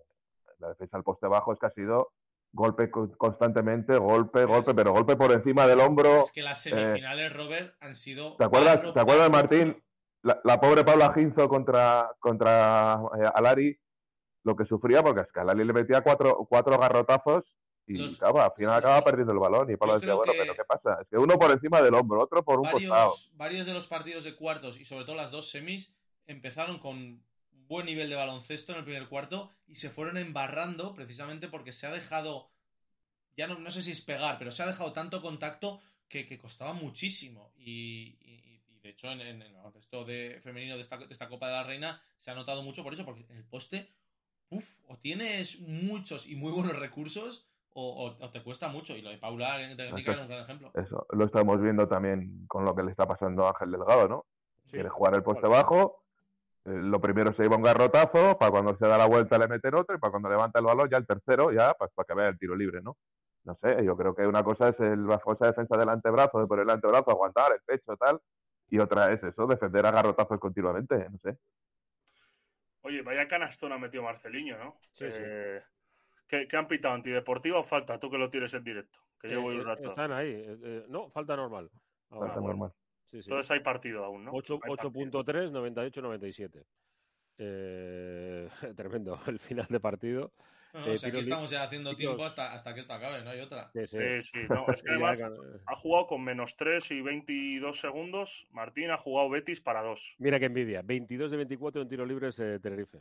[0.58, 2.12] la defensa al poste bajo es que ha sido
[2.52, 6.20] golpe constantemente, golpe, golpe, pero golpe por encima del hombro.
[6.20, 8.36] Es que las eh, semifinales, Robert, han sido.
[8.36, 9.82] ¿Te acuerdas, ¿te acuerdas Martín?
[10.24, 13.78] La, pobre Paula Ginzo contra, contra eh, Alari,
[14.42, 17.44] lo que sufría, porque es que Alari le metía cuatro, cuatro garrotazos
[17.86, 19.70] y al final acaba perdiendo el balón.
[19.70, 20.98] Y Paula decía, bueno, pero ¿qué pasa?
[21.02, 23.14] Es que uno por encima del hombro, otro por un costado.
[23.34, 25.94] Varios de los partidos de cuartos y sobre todo las dos semis
[26.26, 27.22] empezaron con
[27.52, 31.86] buen nivel de baloncesto en el primer cuarto y se fueron embarrando precisamente porque se
[31.86, 32.50] ha dejado,
[33.36, 36.38] ya no, no sé si es pegar, pero se ha dejado tanto contacto que, que
[36.38, 37.52] costaba muchísimo.
[37.56, 38.53] Y, y,
[38.84, 42.00] de hecho en, el baloncesto de, femenino de esta, de esta, Copa de la Reina
[42.18, 43.88] se ha notado mucho por eso, porque en el poste,
[44.50, 47.48] uff, o tienes muchos y muy buenos recursos.
[47.76, 50.70] O, te cuesta mucho, y lo de Paula en es un gran ejemplo.
[50.74, 54.26] Eso, lo estamos viendo también con lo que le está pasando a Ángel Delgado, ¿no?
[54.70, 56.04] Quiere jugar el poste bajo,
[56.66, 59.74] eh, lo primero se lleva un garrotazo, para cuando se da la vuelta le meten
[59.74, 62.28] otro, y para cuando levanta el balón ya el tercero, ya pues, para que vea
[62.28, 62.96] el tiro libre, ¿no?
[63.42, 66.46] No sé, yo creo que una cosa es el, la de defensa del antebrazo, de
[66.46, 68.20] poner el antebrazo, aguantar el pecho, tal,
[68.74, 71.38] y otra es eso, defender a garrotazos continuamente, no sé.
[72.80, 74.76] Oye, vaya canastón ha metido Marceliño, ¿no?
[74.94, 75.62] Sí, eh,
[76.26, 76.94] ¿qué, han pitado?
[76.94, 78.00] ¿Antideportiva o falta?
[78.00, 78.98] Tú que lo tienes en directo.
[79.20, 79.90] Que yo voy un eh, rato.
[79.90, 80.44] Están ahí.
[80.88, 81.70] no, falta normal.
[82.08, 82.72] falta normal.
[83.12, 84.32] Entonces hay partido aún, ¿no?
[84.32, 86.64] 8.3, 98-97.
[87.38, 90.32] Eh, tremendo el final de partido.
[90.74, 93.70] No, eh, aquí estamos ya haciendo tiempo hasta, hasta que esto acabe, no hay otra.
[93.86, 94.38] Sí, sí.
[94.48, 95.24] No, es que además
[95.66, 98.48] ha jugado con menos 3 y 22 segundos.
[98.50, 100.16] Martín ha jugado Betis para 2.
[100.18, 100.82] Mira qué envidia.
[100.82, 102.98] 22 de 24 en tiro libres de Tenerife.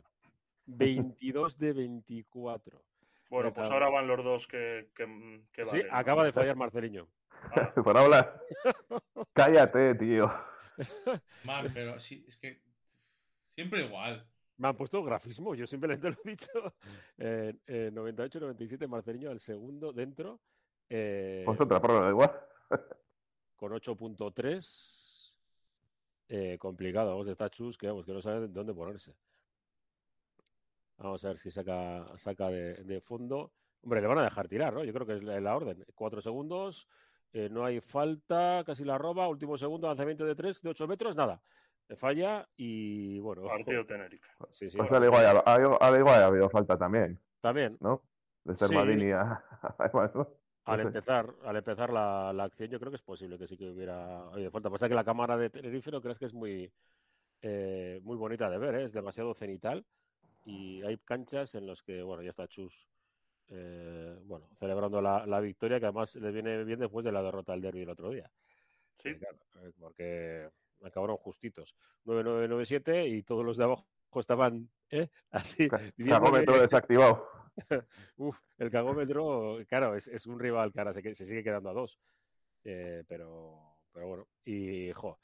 [0.66, 2.80] 22 de 24.
[3.28, 7.08] Bueno, pues ahora van los dos que, que, que Sí, acaba de fallar Marceliño.
[7.84, 8.40] Por hablar.
[9.32, 10.32] Cállate, tío.
[11.42, 12.60] Man, pero sí, es que
[13.50, 14.24] siempre igual.
[14.56, 16.74] Me han puesto grafismo, yo simplemente lo he dicho.
[17.18, 17.54] Eh,
[17.92, 20.40] 98-97, Marceliño al segundo dentro.
[20.88, 22.30] Eh, pues otra prueba, igual.
[23.56, 25.24] con 8.3.
[26.28, 29.14] Eh, complicado, vamos, está chus que, vamos, que no sabe dónde ponerse.
[30.96, 33.52] Vamos a ver si saca, saca de, fondo.
[33.82, 34.84] Hombre, le van a dejar tirar, ¿no?
[34.84, 35.84] Yo creo que es la, orden.
[35.94, 36.88] Cuatro segundos,
[37.32, 41.14] eh, no hay falta, casi la roba, último segundo, lanzamiento de tres, de ocho metros,
[41.14, 41.42] nada.
[41.96, 43.42] Falla y bueno.
[43.44, 44.30] Partido Tenerife.
[44.50, 44.76] Sí, sí.
[44.76, 47.18] Pues al igual, ha habido falta también.
[47.40, 47.76] También.
[47.80, 48.02] ¿No?
[48.44, 48.76] De ser sí.
[50.66, 54.30] Al empezar, al empezar la, acción, yo creo que es posible que sí que hubiera
[54.30, 54.70] habido falta.
[54.70, 56.72] Pasa que la cámara de Tenerife no crees que es muy,
[57.42, 58.84] eh, muy bonita de ver, ¿eh?
[58.84, 59.84] es demasiado cenital
[60.46, 62.88] y hay canchas en las que, bueno, ya está Chus,
[63.48, 67.60] eh, bueno, celebrando la, victoria que además le viene bien después de la derrota al
[67.60, 68.30] derby el otro día.
[68.94, 69.10] Sí.
[69.78, 70.48] Porque
[70.84, 71.74] acabaron justitos.
[72.06, 75.08] 9-9-9-7 y todos los de abajo estaban ¿eh?
[75.30, 75.68] así.
[75.68, 77.28] Cagómetro desactivado.
[78.16, 81.98] Uf, el cagómetro, claro, es, un rival que ahora se, se sigue quedando a dos.
[82.62, 85.18] pero, pero bueno, y jo,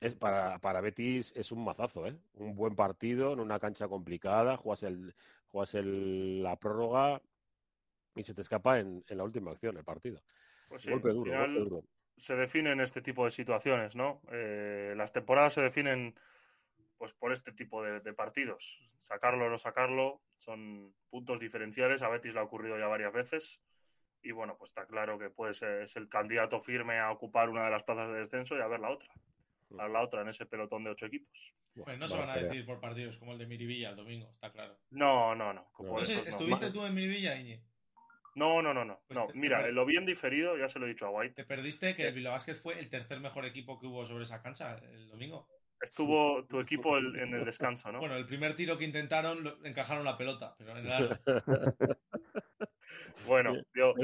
[0.00, 2.16] es para, para, Betis es un mazazo, ¿eh?
[2.34, 5.14] Un buen partido en una cancha complicada, juegas, el,
[5.48, 7.22] juegas el, la prórroga
[8.14, 10.22] y se te escapa en, en la última acción el partido.
[10.68, 11.84] Pues sí, golpe duro,
[12.16, 14.22] Se definen este tipo de situaciones, ¿no?
[14.32, 16.18] Eh, las temporadas se definen
[16.96, 18.80] pues por este tipo de, de, partidos.
[18.98, 22.02] Sacarlo o no sacarlo son puntos diferenciales.
[22.02, 23.62] A Betis le ha ocurrido ya varias veces.
[24.22, 27.64] Y bueno, pues está claro que puede ser, es el candidato firme a ocupar una
[27.64, 29.12] de las plazas de descenso y a ver la otra
[29.78, 31.54] a la otra en ese pelotón de ocho equipos.
[31.74, 34.50] Pues no se van a decidir por partidos como el de Miribilla el domingo, está
[34.50, 34.78] claro.
[34.90, 35.70] No, no, no.
[36.00, 37.60] ¿Estuviste tú en Miribilla, Iñi?
[38.36, 39.00] No, no, no, no.
[39.08, 41.34] Pues no mira, lo bien diferido, ya se lo he dicho a White.
[41.34, 44.42] Te perdiste que el Bilbao Vázquez fue el tercer mejor equipo que hubo sobre esa
[44.42, 45.48] cancha el domingo.
[45.80, 47.98] Estuvo tu equipo en el descanso, ¿no?
[47.98, 51.18] Bueno, el primer tiro que intentaron encajaron la pelota, pero en el
[53.26, 53.94] Bueno, yo...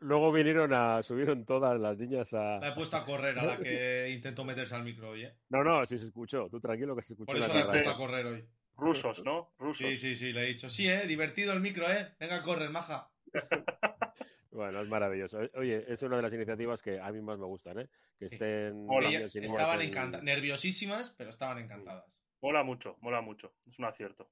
[0.00, 2.58] Luego vinieron a, subieron todas las niñas a...
[2.58, 5.34] La he puesto a correr a la que intentó meterse al micro hoy, ¿eh?
[5.48, 6.48] No, no, sí se escuchó.
[6.50, 7.26] Tú tranquilo que se escuchó.
[7.26, 8.48] Por eso la he puesto a correr hoy.
[8.76, 9.54] Rusos, ¿no?
[9.58, 9.78] Rusos.
[9.78, 10.68] Sí, sí, sí, le he dicho.
[10.68, 11.06] Sí, ¿eh?
[11.06, 12.14] Divertido el micro, ¿eh?
[12.18, 13.10] Venga a correr, maja.
[14.50, 15.38] Bueno, es maravilloso.
[15.54, 17.88] Oye, es una de las iniciativas que a mí más me gustan, ¿eh?
[18.18, 18.86] Que estén...
[18.86, 22.22] Niñas estaban en- encantadas, nerviosísimas, pero estaban encantadas.
[22.40, 23.52] Mola mucho, mola mucho.
[23.68, 24.30] Es un acierto.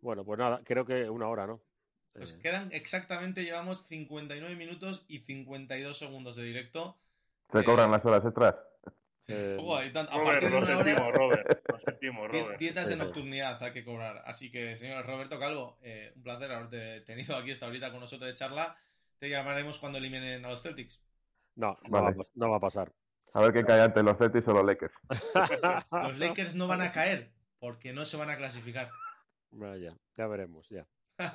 [0.00, 1.60] Bueno, pues nada, creo que una hora, ¿no?
[2.14, 6.96] Pues Eh, quedan exactamente, llevamos 59 minutos y 52 segundos de directo.
[7.52, 8.54] ¿Se Eh, cobran las horas extras?
[9.28, 11.62] Eh, tan- a Robert, partir de lo sentimos, hora, Robert.
[11.68, 12.58] Lo sentimos, Robert.
[12.58, 13.04] dietas Sí, de sí.
[13.04, 14.22] nocturnidad hay que cobrar.
[14.24, 18.28] Así que, señor Roberto Calvo, eh, un placer haberte tenido aquí esta horita con nosotros
[18.28, 18.76] de charla.
[19.18, 21.00] Te llamaremos cuando eliminen a los Celtics.
[21.56, 22.04] no, no, Vale.
[22.06, 22.92] va a pas- no va a pasar.
[23.32, 24.94] A ver qué cae antes, los Celtics o los Lakers.
[25.90, 28.90] Los Lakers no van a caer porque no se van a clasificar.
[29.50, 30.86] Vaya, ya veremos, ya.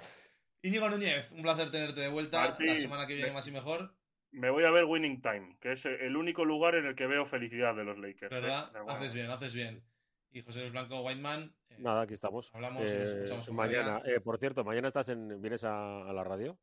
[0.63, 2.39] Íñigo Núñez, un placer tenerte de vuelta.
[2.41, 3.95] Martín, la semana que viene me- más y mejor.
[4.31, 7.25] Me voy a ver Winning Time, que es el único lugar en el que veo
[7.25, 8.31] felicidad de los Lakers.
[8.31, 8.39] ¿eh?
[8.41, 8.71] ¿Verdad?
[8.87, 9.83] Haces bien, haces bien.
[10.31, 11.53] Y José Luis Blanco Whiteman.
[11.69, 12.49] eh, Nada, aquí estamos.
[12.53, 14.01] Hablamos y nos escuchamos otro mañana.
[14.05, 16.57] Eh, por cierto, mañana estás en, vienes a, a la radio.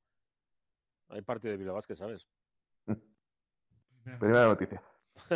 [1.10, 2.26] Hay partido de Bilbao Basket, ¿sabes?
[4.18, 4.82] Primera noticia.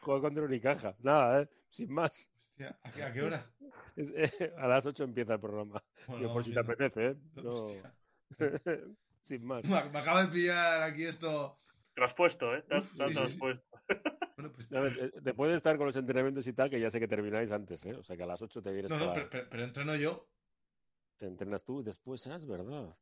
[0.00, 0.94] Juego contra Unicaja.
[1.00, 1.48] Nada, ¿eh?
[1.70, 2.30] Sin más.
[2.50, 3.44] Hostia, ¿a qué, a qué hora?
[3.96, 5.82] Es- eh, a las 8 empieza el programa.
[6.06, 7.16] Bueno, Yo, por si te apetece, ¿eh?
[7.34, 7.92] No- Hostia.
[9.24, 9.64] Sin más.
[9.64, 11.58] Me, me acaba de pillar aquí esto.
[11.94, 12.64] Te lo has puesto, ¿eh?
[12.78, 13.38] Uf, te sí, sí, has sí.
[13.38, 13.66] puesto.
[14.36, 14.68] Bueno, pues.
[14.68, 17.52] Ver, eh, te puedes estar con los entrenamientos y tal, que ya sé que termináis
[17.52, 17.94] antes, ¿eh?
[17.94, 19.94] O sea que a las 8 te vienes No, no, para- pero, pero- pero entreno
[19.94, 20.26] yo.
[21.20, 22.96] Entrenas tú y después, ah, es verdad.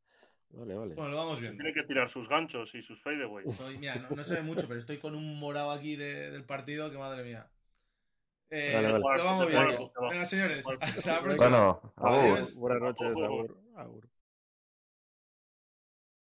[0.50, 0.94] Vale, vale.
[0.94, 1.56] Bueno, lo vamos viendo.
[1.56, 3.58] Tiene que tirar sus ganchos y sus fadeaways.
[3.78, 6.90] Mira, no, no se ve mucho, pero estoy con un morado aquí de- del partido
[6.90, 7.50] que madre mía.
[8.50, 9.16] Eh, Vale, vale.
[9.16, 10.10] Lo vamos va.
[10.10, 10.62] Venga, señores.
[10.66, 11.48] Bueno, Hasta la próxima.
[11.96, 12.38] Bueno.
[12.58, 13.58] Buenas noches, Agur.
[13.74, 14.08] Agur.